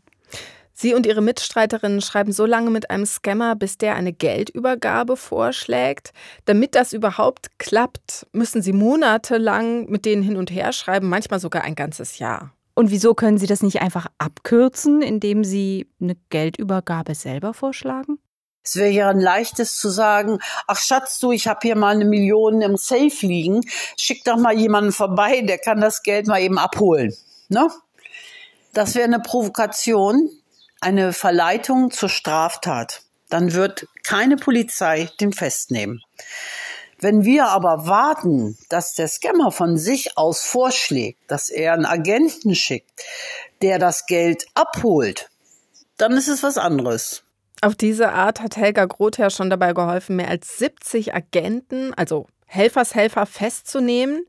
Sie 0.73 0.93
und 0.93 1.07
ihre 1.07 1.21
Mitstreiterinnen 1.21 1.99
schreiben 2.01 2.31
so 2.31 2.45
lange 2.45 2.69
mit 2.69 2.91
einem 2.91 3.07
Scammer, 3.07 3.55
bis 3.55 3.79
der 3.79 3.95
eine 3.95 4.13
Geldübergabe 4.13 5.17
vorschlägt. 5.17 6.13
Damit 6.45 6.75
das 6.75 6.93
überhaupt 6.93 7.57
klappt, 7.57 8.27
müssen 8.31 8.62
sie 8.62 8.73
monatelang 8.73 9.89
mit 9.89 10.05
denen 10.05 10.21
hin 10.21 10.38
und 10.38 10.51
her 10.51 10.71
schreiben, 10.71 11.10
manchmal 11.10 11.39
sogar 11.39 11.63
ein 11.63 11.75
ganzes 11.75 12.19
Jahr. 12.19 12.53
Und 12.77 12.91
wieso 12.91 13.15
können 13.15 13.39
Sie 13.39 13.47
das 13.47 13.63
nicht 13.63 13.81
einfach 13.81 14.05
abkürzen, 14.19 15.01
indem 15.01 15.43
Sie 15.43 15.87
eine 15.99 16.15
Geldübergabe 16.29 17.15
selber 17.15 17.55
vorschlagen? 17.55 18.19
Es 18.63 18.75
wäre 18.75 18.91
ja 18.91 19.09
ein 19.09 19.19
leichtes 19.19 19.77
zu 19.77 19.89
sagen, 19.89 20.37
ach 20.67 20.77
Schatz, 20.77 21.17
du, 21.17 21.31
ich 21.31 21.47
habe 21.47 21.61
hier 21.63 21.75
mal 21.75 21.95
eine 21.95 22.05
Million 22.05 22.61
im 22.61 22.77
Safe 22.77 23.25
liegen, 23.25 23.61
schick 23.97 24.23
doch 24.25 24.37
mal 24.37 24.55
jemanden 24.55 24.91
vorbei, 24.91 25.41
der 25.41 25.57
kann 25.57 25.81
das 25.81 26.03
Geld 26.03 26.27
mal 26.27 26.39
eben 26.39 26.59
abholen. 26.59 27.15
Ne? 27.49 27.67
Das 28.73 28.93
wäre 28.93 29.05
eine 29.05 29.21
Provokation, 29.21 30.29
eine 30.79 31.13
Verleitung 31.13 31.89
zur 31.89 32.09
Straftat. 32.09 33.01
Dann 33.27 33.53
wird 33.53 33.87
keine 34.03 34.35
Polizei 34.35 35.09
den 35.19 35.33
festnehmen. 35.33 36.03
Wenn 36.99 37.23
wir 37.23 37.47
aber 37.47 37.88
warten, 37.88 38.57
dass 38.69 38.95
der 38.95 39.07
Scammer 39.07 39.51
von 39.51 39.77
sich 39.77 40.17
aus 40.17 40.41
vorschlägt, 40.41 41.19
dass 41.27 41.49
er 41.49 41.73
einen 41.73 41.86
Agenten 41.86 42.55
schickt, 42.55 43.03
der 43.62 43.77
das 43.77 44.05
Geld 44.07 44.45
abholt, 44.55 45.29
dann 45.97 46.13
ist 46.13 46.27
es 46.27 46.43
was 46.43 46.57
anderes. 46.57 47.23
Auf 47.62 47.75
diese 47.75 48.12
Art 48.12 48.41
hat 48.41 48.57
Helga 48.57 48.86
Grother 48.86 49.29
schon 49.29 49.49
dabei 49.49 49.73
geholfen, 49.73 50.15
mehr 50.15 50.29
als 50.29 50.57
70 50.57 51.13
Agenten, 51.13 51.93
also 51.95 52.27
Helfershelfer 52.47 53.25
festzunehmen. 53.25 54.25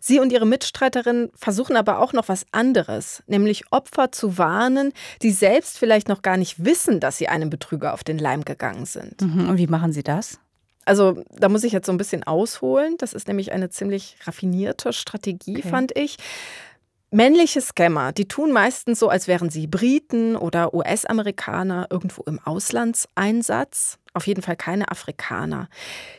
Sie 0.00 0.18
und 0.18 0.32
ihre 0.32 0.46
Mitstreiterin 0.46 1.30
versuchen 1.34 1.76
aber 1.76 2.00
auch 2.00 2.12
noch 2.12 2.28
was 2.28 2.44
anderes, 2.52 3.22
nämlich 3.26 3.70
Opfer 3.70 4.12
zu 4.12 4.38
warnen, 4.38 4.92
die 5.22 5.30
selbst 5.30 5.78
vielleicht 5.78 6.08
noch 6.08 6.22
gar 6.22 6.36
nicht 6.36 6.64
wissen, 6.64 7.00
dass 7.00 7.16
sie 7.16 7.28
einem 7.28 7.48
Betrüger 7.48 7.94
auf 7.94 8.02
den 8.02 8.18
Leim 8.18 8.44
gegangen 8.44 8.86
sind. 8.86 9.20
Mhm. 9.22 9.48
Und 9.48 9.58
wie 9.58 9.68
machen 9.68 9.92
Sie 9.92 10.02
das? 10.02 10.40
Also 10.84 11.22
da 11.30 11.48
muss 11.48 11.64
ich 11.64 11.72
jetzt 11.72 11.86
so 11.86 11.92
ein 11.92 11.98
bisschen 11.98 12.24
ausholen. 12.24 12.96
Das 12.98 13.12
ist 13.12 13.28
nämlich 13.28 13.52
eine 13.52 13.70
ziemlich 13.70 14.16
raffinierte 14.24 14.92
Strategie, 14.92 15.58
okay. 15.58 15.68
fand 15.68 15.96
ich. 15.96 16.16
Männliche 17.12 17.60
Scammer, 17.60 18.12
die 18.12 18.28
tun 18.28 18.52
meistens 18.52 19.00
so, 19.00 19.08
als 19.08 19.26
wären 19.26 19.50
sie 19.50 19.66
Briten 19.66 20.36
oder 20.36 20.74
US-Amerikaner 20.74 21.88
irgendwo 21.90 22.22
im 22.22 22.38
Auslandseinsatz 22.38 23.98
auf 24.14 24.26
jeden 24.26 24.42
Fall 24.42 24.56
keine 24.56 24.90
Afrikaner. 24.90 25.68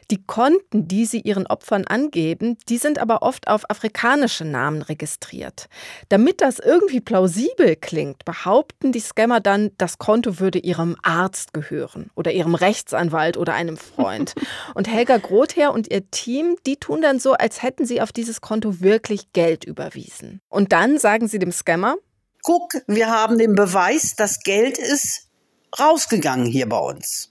Die 0.10 0.24
Konten, 0.26 0.88
die 0.88 1.06
sie 1.06 1.22
ihren 1.22 1.48
Opfern 1.48 1.86
angeben, 1.86 2.58
die 2.70 2.78
sind 2.78 3.00
aber 3.00 3.22
oft 3.22 3.48
auf 3.48 3.70
afrikanische 3.70 4.46
Namen 4.46 4.82
registriert. 4.82 5.68
Damit 6.10 6.42
das 6.42 6.60
irgendwie 6.60 7.02
plausibel 7.02 7.76
klingt, 7.76 8.26
behaupten 8.26 8.92
die 8.92 9.00
Scammer 9.00 9.40
dann, 9.40 9.72
das 9.78 9.98
Konto 9.98 10.40
würde 10.40 10.60
ihrem 10.60 10.96
Arzt 11.04 11.54
gehören 11.54 12.10
oder 12.16 12.32
ihrem 12.32 12.56
Rechtsanwalt 12.56 13.38
oder 13.38 13.54
einem 13.54 13.78
Freund. 13.78 14.36
und 14.76 14.88
Helga 14.88 15.18
Grother 15.18 15.74
und 15.74 15.92
ihr 15.92 16.10
Team, 16.12 16.56
die 16.66 16.78
tun 16.78 17.02
dann 17.02 17.20
so, 17.20 17.34
als 17.34 17.62
hätten 17.64 17.86
sie 17.86 18.02
auf 18.02 18.12
dieses 18.12 18.42
Konto 18.42 18.82
wirklich 18.82 19.34
Geld 19.34 19.64
überwiesen. 19.64 20.42
Und 20.50 20.72
dann 20.72 20.98
sagen 20.98 21.28
sie 21.28 21.40
dem 21.40 21.52
Scammer, 21.52 21.96
Guck, 22.44 22.74
wir 22.88 23.12
haben 23.12 23.38
den 23.38 23.54
Beweis, 23.54 24.16
das 24.16 24.40
Geld 24.40 24.80
ist 24.80 25.28
rausgegangen 25.80 26.46
hier 26.46 26.68
bei 26.68 26.80
uns. 26.80 27.31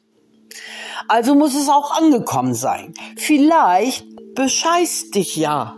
Also 1.09 1.35
muss 1.35 1.55
es 1.55 1.69
auch 1.69 1.97
angekommen 1.97 2.55
sein. 2.55 2.95
Vielleicht 3.17 4.07
bescheißt 4.35 5.15
dich 5.15 5.37
ja 5.37 5.77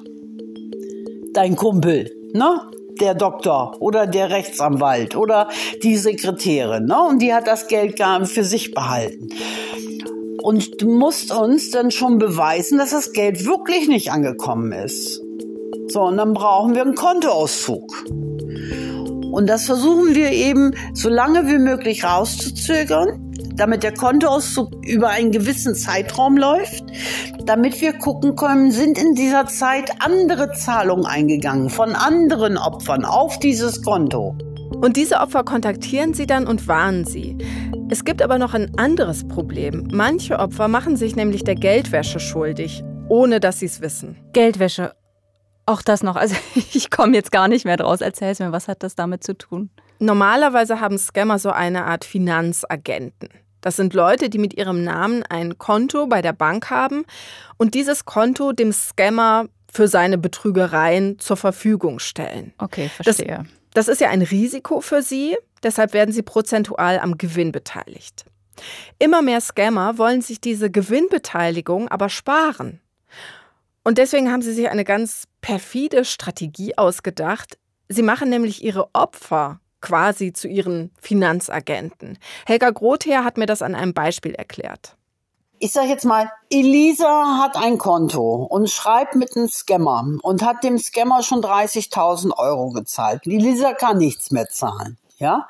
dein 1.32 1.56
Kumpel, 1.56 2.11
ne? 2.32 2.61
Der 3.00 3.14
Doktor 3.14 3.76
oder 3.80 4.06
der 4.06 4.30
Rechtsanwalt 4.30 5.16
oder 5.16 5.48
die 5.82 5.96
Sekretärin, 5.96 6.85
ne? 6.85 7.02
Und 7.02 7.22
die 7.22 7.32
hat 7.32 7.46
das 7.46 7.68
Geld 7.68 7.96
gar 7.96 8.24
für 8.26 8.44
sich 8.44 8.74
behalten. 8.74 9.28
Und 10.42 10.82
du 10.82 10.90
musst 10.90 11.32
uns 11.32 11.70
dann 11.70 11.90
schon 11.90 12.18
beweisen, 12.18 12.78
dass 12.78 12.90
das 12.90 13.12
Geld 13.12 13.46
wirklich 13.46 13.88
nicht 13.88 14.11
angekommen 14.11 14.72
ist. 14.72 15.22
So, 15.88 16.02
und 16.02 16.16
dann 16.16 16.35
brauchen 16.35 16.74
wir 16.74 16.82
einen 16.82 16.94
Kontoauszug. 16.94 18.04
Und 19.32 19.46
das 19.46 19.64
versuchen 19.64 20.14
wir 20.14 20.30
eben 20.30 20.74
so 20.94 21.08
lange 21.08 21.46
wie 21.48 21.58
möglich 21.58 22.04
rauszuzögern, 22.04 23.32
damit 23.56 23.82
der 23.82 23.94
Kontoauszug 23.94 24.72
über 24.86 25.08
einen 25.08 25.30
gewissen 25.30 25.74
Zeitraum 25.74 26.36
läuft, 26.36 26.84
damit 27.44 27.80
wir 27.80 27.92
gucken 27.94 28.36
können, 28.36 28.70
sind 28.70 28.98
in 28.98 29.14
dieser 29.14 29.46
Zeit 29.46 29.90
andere 30.00 30.52
Zahlungen 30.52 31.06
eingegangen 31.06 31.70
von 31.70 31.94
anderen 31.94 32.56
Opfern 32.56 33.04
auf 33.04 33.38
dieses 33.38 33.82
Konto. 33.82 34.36
Und 34.80 34.96
diese 34.96 35.20
Opfer 35.20 35.44
kontaktieren 35.44 36.14
sie 36.14 36.26
dann 36.26 36.46
und 36.46 36.66
warnen 36.66 37.04
sie. 37.04 37.38
Es 37.88 38.04
gibt 38.04 38.22
aber 38.22 38.38
noch 38.38 38.54
ein 38.54 38.76
anderes 38.78 39.28
Problem. 39.28 39.86
Manche 39.92 40.38
Opfer 40.38 40.66
machen 40.66 40.96
sich 40.96 41.14
nämlich 41.14 41.44
der 41.44 41.54
Geldwäsche 41.54 42.20
schuldig, 42.20 42.82
ohne 43.08 43.38
dass 43.38 43.58
sie 43.58 43.66
es 43.66 43.80
wissen. 43.80 44.16
Geldwäsche. 44.32 44.94
Auch 45.66 45.82
das 45.82 46.02
noch. 46.02 46.16
Also 46.16 46.34
ich 46.54 46.90
komme 46.90 47.14
jetzt 47.14 47.30
gar 47.30 47.48
nicht 47.48 47.64
mehr 47.64 47.76
draus. 47.76 48.00
Erzähl 48.00 48.34
mir, 48.38 48.50
was 48.50 48.66
hat 48.66 48.82
das 48.82 48.94
damit 48.94 49.22
zu 49.22 49.36
tun? 49.36 49.70
Normalerweise 49.98 50.80
haben 50.80 50.98
Scammer 50.98 51.38
so 51.38 51.50
eine 51.50 51.84
Art 51.84 52.04
Finanzagenten. 52.04 53.28
Das 53.62 53.77
sind 53.77 53.94
Leute, 53.94 54.29
die 54.29 54.38
mit 54.38 54.55
ihrem 54.55 54.85
Namen 54.85 55.22
ein 55.22 55.57
Konto 55.57 56.07
bei 56.07 56.20
der 56.20 56.35
Bank 56.35 56.68
haben 56.68 57.05
und 57.57 57.75
dieses 57.75 58.05
Konto 58.05 58.53
dem 58.53 58.72
Scammer 58.72 59.46
für 59.72 59.88
seine 59.88 60.18
Betrügereien 60.18 61.18
zur 61.18 61.38
Verfügung 61.38 61.98
stellen. 61.98 62.53
Okay, 62.59 62.90
verstehe. 62.90 63.46
Das, 63.72 63.87
das 63.87 63.88
ist 63.88 64.01
ja 64.03 64.11
ein 64.11 64.20
Risiko 64.20 64.83
für 64.83 65.01
sie. 65.01 65.38
deshalb 65.62 65.94
werden 65.94 66.12
sie 66.12 66.22
prozentual 66.22 66.98
am 66.98 67.16
Gewinn 67.16 67.53
beteiligt. 67.53 68.27
Immer 68.98 69.22
mehr 69.22 69.40
Scammer 69.40 69.96
wollen 69.96 70.20
sich 70.20 70.40
diese 70.40 70.70
Gewinnbeteiligung 70.70 71.88
aber 71.88 72.09
sparen. 72.09 72.81
Und 73.85 73.98
deswegen 73.98 74.31
haben 74.31 74.42
sie 74.42 74.53
sich 74.53 74.68
eine 74.68 74.85
ganz 74.85 75.25
perfide 75.40 76.05
Strategie 76.05 76.77
ausgedacht. 76.77 77.59
Sie 77.88 78.03
machen 78.03 78.29
nämlich 78.29 78.62
ihre 78.62 78.88
Opfer 78.92 79.61
quasi 79.83 80.33
zu 80.33 80.49
ihren 80.49 80.90
Finanzagenten. 81.01 82.18
Helga 82.47 82.71
Grother 82.71 83.25
hat 83.25 83.37
mir 83.37 83.47
das 83.47 83.61
an 83.61 83.75
einem 83.75 83.92
Beispiel 83.92 84.35
erklärt. 84.35 84.97
Ich 85.59 85.71
sage 85.71 85.88
jetzt 85.88 86.05
mal, 86.05 86.29
Elisa 86.51 87.38
hat 87.40 87.57
ein 87.57 87.79
Konto 87.79 88.47
und 88.51 88.68
schreibt 88.68 89.14
mit 89.14 89.37
einem 89.37 89.47
Scammer 89.47 90.05
und 90.23 90.42
hat 90.42 90.64
dem 90.64 90.77
Scammer 90.79 91.23
schon 91.23 91.40
30.000 91.40 92.37
Euro 92.37 92.71
gezahlt. 92.71 93.27
Elisa 93.27 93.73
kann 93.73 93.99
nichts 93.99 94.33
mehr 94.33 94.49
zahlen. 94.49 94.99
Ja, 95.18 95.47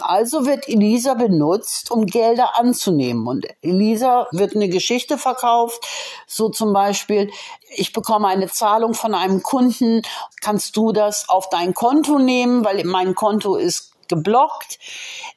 also 0.00 0.46
wird 0.46 0.68
Elisa 0.68 1.14
benutzt, 1.14 1.90
um 1.90 2.06
Gelder 2.06 2.58
anzunehmen. 2.58 3.26
Und 3.26 3.46
Elisa 3.62 4.26
wird 4.32 4.54
eine 4.54 4.68
Geschichte 4.68 5.18
verkauft, 5.18 5.86
so 6.26 6.48
zum 6.48 6.72
Beispiel, 6.72 7.30
ich 7.70 7.92
bekomme 7.92 8.28
eine 8.28 8.48
Zahlung 8.48 8.94
von 8.94 9.14
einem 9.14 9.42
Kunden, 9.42 10.02
kannst 10.40 10.76
du 10.76 10.92
das 10.92 11.28
auf 11.28 11.48
dein 11.48 11.74
Konto 11.74 12.18
nehmen, 12.18 12.64
weil 12.64 12.84
mein 12.84 13.14
Konto 13.14 13.56
ist 13.56 13.92
geblockt 14.08 14.78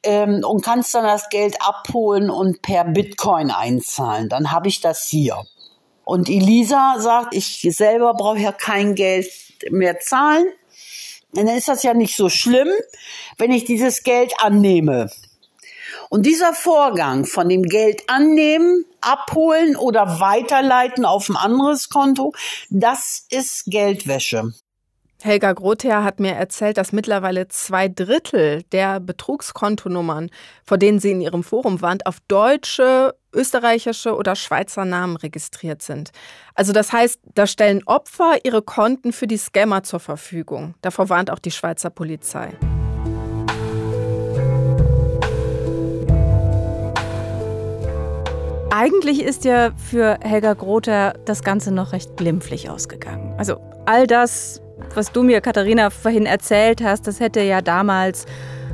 ähm, 0.02 0.44
und 0.44 0.62
kannst 0.62 0.94
dann 0.94 1.04
das 1.04 1.30
Geld 1.30 1.60
abholen 1.62 2.30
und 2.30 2.62
per 2.62 2.84
Bitcoin 2.84 3.50
einzahlen. 3.50 4.28
Dann 4.28 4.50
habe 4.50 4.68
ich 4.68 4.80
das 4.80 5.06
hier. 5.06 5.44
Und 6.04 6.28
Elisa 6.28 6.96
sagt, 6.98 7.34
ich 7.34 7.60
selber 7.70 8.14
brauche 8.14 8.38
ja 8.38 8.52
kein 8.52 8.94
Geld 8.94 9.30
mehr 9.70 10.00
zahlen 10.00 10.46
dann 11.32 11.48
ist 11.48 11.68
das 11.68 11.82
ja 11.82 11.94
nicht 11.94 12.16
so 12.16 12.28
schlimm, 12.28 12.68
wenn 13.36 13.50
ich 13.50 13.64
dieses 13.64 14.02
Geld 14.02 14.32
annehme. 14.38 15.10
Und 16.10 16.24
dieser 16.24 16.54
Vorgang 16.54 17.26
von 17.26 17.48
dem 17.48 17.62
Geld 17.62 18.02
annehmen, 18.08 18.84
abholen 19.00 19.76
oder 19.76 20.20
weiterleiten 20.20 21.04
auf 21.04 21.28
ein 21.28 21.36
anderes 21.36 21.90
Konto, 21.90 22.32
das 22.70 23.26
ist 23.30 23.64
Geldwäsche. 23.66 24.52
Helga 25.22 25.52
Grother 25.52 26.04
hat 26.04 26.20
mir 26.20 26.34
erzählt, 26.34 26.76
dass 26.76 26.92
mittlerweile 26.92 27.48
zwei 27.48 27.88
Drittel 27.88 28.62
der 28.70 29.00
Betrugskontonummern, 29.00 30.30
vor 30.64 30.78
denen 30.78 31.00
sie 31.00 31.10
in 31.10 31.20
ihrem 31.20 31.42
Forum 31.42 31.82
warnt, 31.82 32.06
auf 32.06 32.18
deutsche, 32.28 33.14
österreichische 33.32 34.14
oder 34.14 34.36
Schweizer 34.36 34.84
Namen 34.84 35.16
registriert 35.16 35.82
sind. 35.82 36.10
Also 36.54 36.72
das 36.72 36.92
heißt, 36.92 37.20
da 37.34 37.46
stellen 37.46 37.82
Opfer 37.86 38.38
ihre 38.44 38.62
Konten 38.62 39.12
für 39.12 39.26
die 39.26 39.36
Scammer 39.36 39.82
zur 39.82 40.00
Verfügung. 40.00 40.74
Davor 40.82 41.08
warnt 41.08 41.30
auch 41.30 41.38
die 41.38 41.50
Schweizer 41.50 41.90
Polizei. 41.90 42.56
Eigentlich 48.70 49.22
ist 49.22 49.44
ja 49.44 49.72
für 49.76 50.18
Helga 50.20 50.54
Grother 50.54 51.14
das 51.24 51.42
Ganze 51.42 51.72
noch 51.72 51.92
recht 51.92 52.16
glimpflich 52.16 52.70
ausgegangen. 52.70 53.34
Also 53.36 53.60
all 53.86 54.06
das, 54.06 54.62
was 54.94 55.10
du 55.10 55.22
mir, 55.22 55.40
Katharina, 55.40 55.90
vorhin 55.90 56.26
erzählt 56.26 56.82
hast, 56.82 57.06
das 57.06 57.18
hätte 57.18 57.40
ja 57.40 57.60
damals 57.60 58.26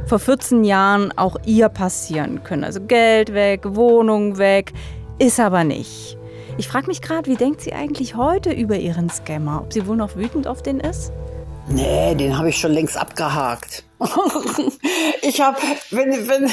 vor 0.07 0.19
14 0.19 0.65
Jahren 0.65 1.17
auch 1.17 1.37
ihr 1.47 1.69
passieren 1.69 2.43
können. 2.45 2.65
Also 2.65 2.81
Geld 2.81 3.33
weg, 3.33 3.63
Wohnung 3.65 4.39
weg, 4.39 4.73
ist 5.19 5.41
aber 5.41 5.65
nicht. 5.65 6.19
Ich 6.57 6.69
frage 6.69 6.87
mich 6.87 7.03
gerade, 7.03 7.29
wie 7.29 7.37
denkt 7.37 7.63
sie 7.63 7.73
eigentlich 7.73 8.15
heute 8.15 8.53
über 8.53 8.77
ihren 8.77 9.11
Scammer? 9.11 9.63
Ob 9.63 9.73
sie 9.73 9.87
wohl 9.87 9.97
noch 9.97 10.17
wütend 10.17 10.47
auf 10.47 10.63
den 10.63 10.79
ist? 10.81 11.13
Nee, 11.67 12.15
den 12.15 12.37
habe 12.37 12.51
ich 12.51 12.59
schon 12.59 12.73
längst 12.73 12.97
abgehakt. 12.97 13.85
ich 15.23 15.41
habe, 15.41 15.57
wenn, 15.91 16.29
wenn, 16.29 16.51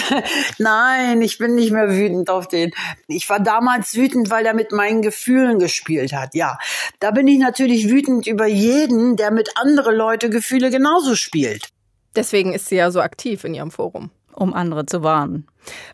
nein, 0.57 1.21
ich 1.21 1.37
bin 1.37 1.55
nicht 1.55 1.71
mehr 1.71 1.89
wütend 1.89 2.29
auf 2.29 2.47
den. 2.47 2.71
Ich 3.07 3.29
war 3.29 3.41
damals 3.41 3.93
wütend, 3.95 4.29
weil 4.29 4.45
er 4.45 4.53
mit 4.53 4.71
meinen 4.71 5.01
Gefühlen 5.01 5.59
gespielt 5.59 6.13
hat. 6.13 6.33
Ja, 6.33 6.57
da 7.01 7.11
bin 7.11 7.27
ich 7.27 7.39
natürlich 7.39 7.89
wütend 7.89 8.25
über 8.25 8.45
jeden, 8.45 9.17
der 9.17 9.31
mit 9.31 9.49
andere 9.55 9.93
Leute 9.93 10.29
Gefühle 10.29 10.69
genauso 10.71 11.15
spielt. 11.15 11.67
Deswegen 12.15 12.53
ist 12.53 12.67
sie 12.67 12.75
ja 12.75 12.91
so 12.91 13.01
aktiv 13.01 13.43
in 13.43 13.53
ihrem 13.53 13.71
Forum. 13.71 14.11
Um 14.33 14.53
andere 14.53 14.85
zu 14.85 15.03
warnen. 15.03 15.47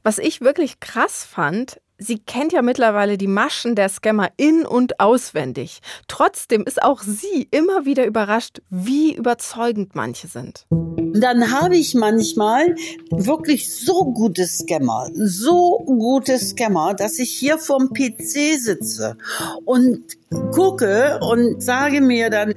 Was 0.04 0.20
ich 0.20 0.42
wirklich 0.42 0.80
krass 0.80 1.24
fand, 1.24 1.80
Sie 2.00 2.20
kennt 2.20 2.54
ja 2.54 2.62
mittlerweile 2.62 3.18
die 3.18 3.28
Maschen 3.28 3.74
der 3.74 3.90
Scammer 3.90 4.30
in- 4.38 4.68
und 4.68 5.00
auswendig. 5.00 5.80
Trotzdem 6.08 6.64
ist 6.64 6.84
auch 6.84 7.02
sie 7.02 7.48
immer 7.50 7.86
wieder 7.86 8.06
überrascht, 8.06 8.62
wie 8.70 9.16
überzeugend 9.16 9.96
manche 9.96 10.28
sind. 10.28 10.68
Dann 10.70 11.52
habe 11.52 11.76
ich 11.76 11.96
manchmal 11.96 12.76
wirklich 13.10 13.74
so 13.74 14.06
gute 14.14 14.46
Scammer, 14.46 15.10
so 15.16 15.84
gute 15.86 16.38
Scammer, 16.38 16.94
dass 16.94 17.18
ich 17.18 17.32
hier 17.32 17.58
vorm 17.58 17.92
PC 17.94 18.60
sitze 18.60 19.18
und 19.66 20.04
gucke 20.52 21.20
und 21.22 21.64
sage 21.64 22.02
mir 22.02 22.30
dann, 22.30 22.54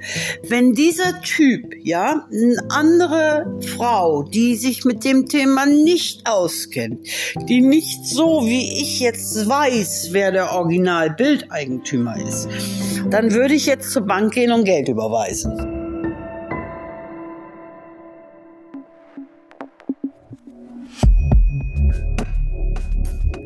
wenn 0.47 0.73
dieser 0.73 1.21
Typ, 1.21 1.73
ja, 1.81 2.27
eine 2.29 2.57
andere 2.69 3.59
Frau, 3.75 4.23
die 4.23 4.55
sich 4.55 4.83
mit 4.85 5.05
dem 5.05 5.27
Thema 5.27 5.65
nicht 5.65 6.27
auskennt, 6.27 7.07
die 7.47 7.61
nicht 7.61 8.05
so 8.05 8.45
wie 8.45 8.81
ich 8.81 8.99
weiß, 9.35 10.09
wer 10.11 10.31
der 10.31 10.51
Original-Bildeigentümer 10.51 12.15
ist, 12.25 12.47
dann 13.09 13.31
würde 13.31 13.53
ich 13.53 13.65
jetzt 13.65 13.91
zur 13.91 14.03
Bank 14.03 14.33
gehen 14.33 14.51
und 14.51 14.65
Geld 14.65 14.87
überweisen. 14.87 15.81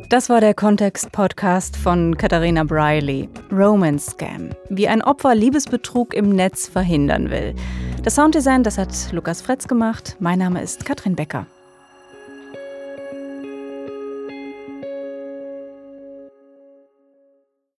Das 0.09 0.29
war 0.29 0.39
der 0.39 0.53
Kontext-Podcast 0.53 1.75
von 1.75 2.15
Katharina 2.15 2.63
Briley. 2.63 3.27
Romance 3.51 4.11
Scam. 4.11 4.51
Wie 4.69 4.87
ein 4.87 5.01
Opfer 5.01 5.33
Liebesbetrug 5.33 6.13
im 6.13 6.29
Netz 6.29 6.67
verhindern 6.67 7.31
will. 7.31 7.55
Das 8.03 8.15
Sounddesign, 8.15 8.63
das 8.63 8.77
hat 8.77 8.91
Lukas 9.11 9.41
Fretz 9.41 9.67
gemacht. 9.67 10.15
Mein 10.19 10.39
Name 10.39 10.61
ist 10.61 10.85
Katrin 10.85 11.15
Becker. 11.15 11.47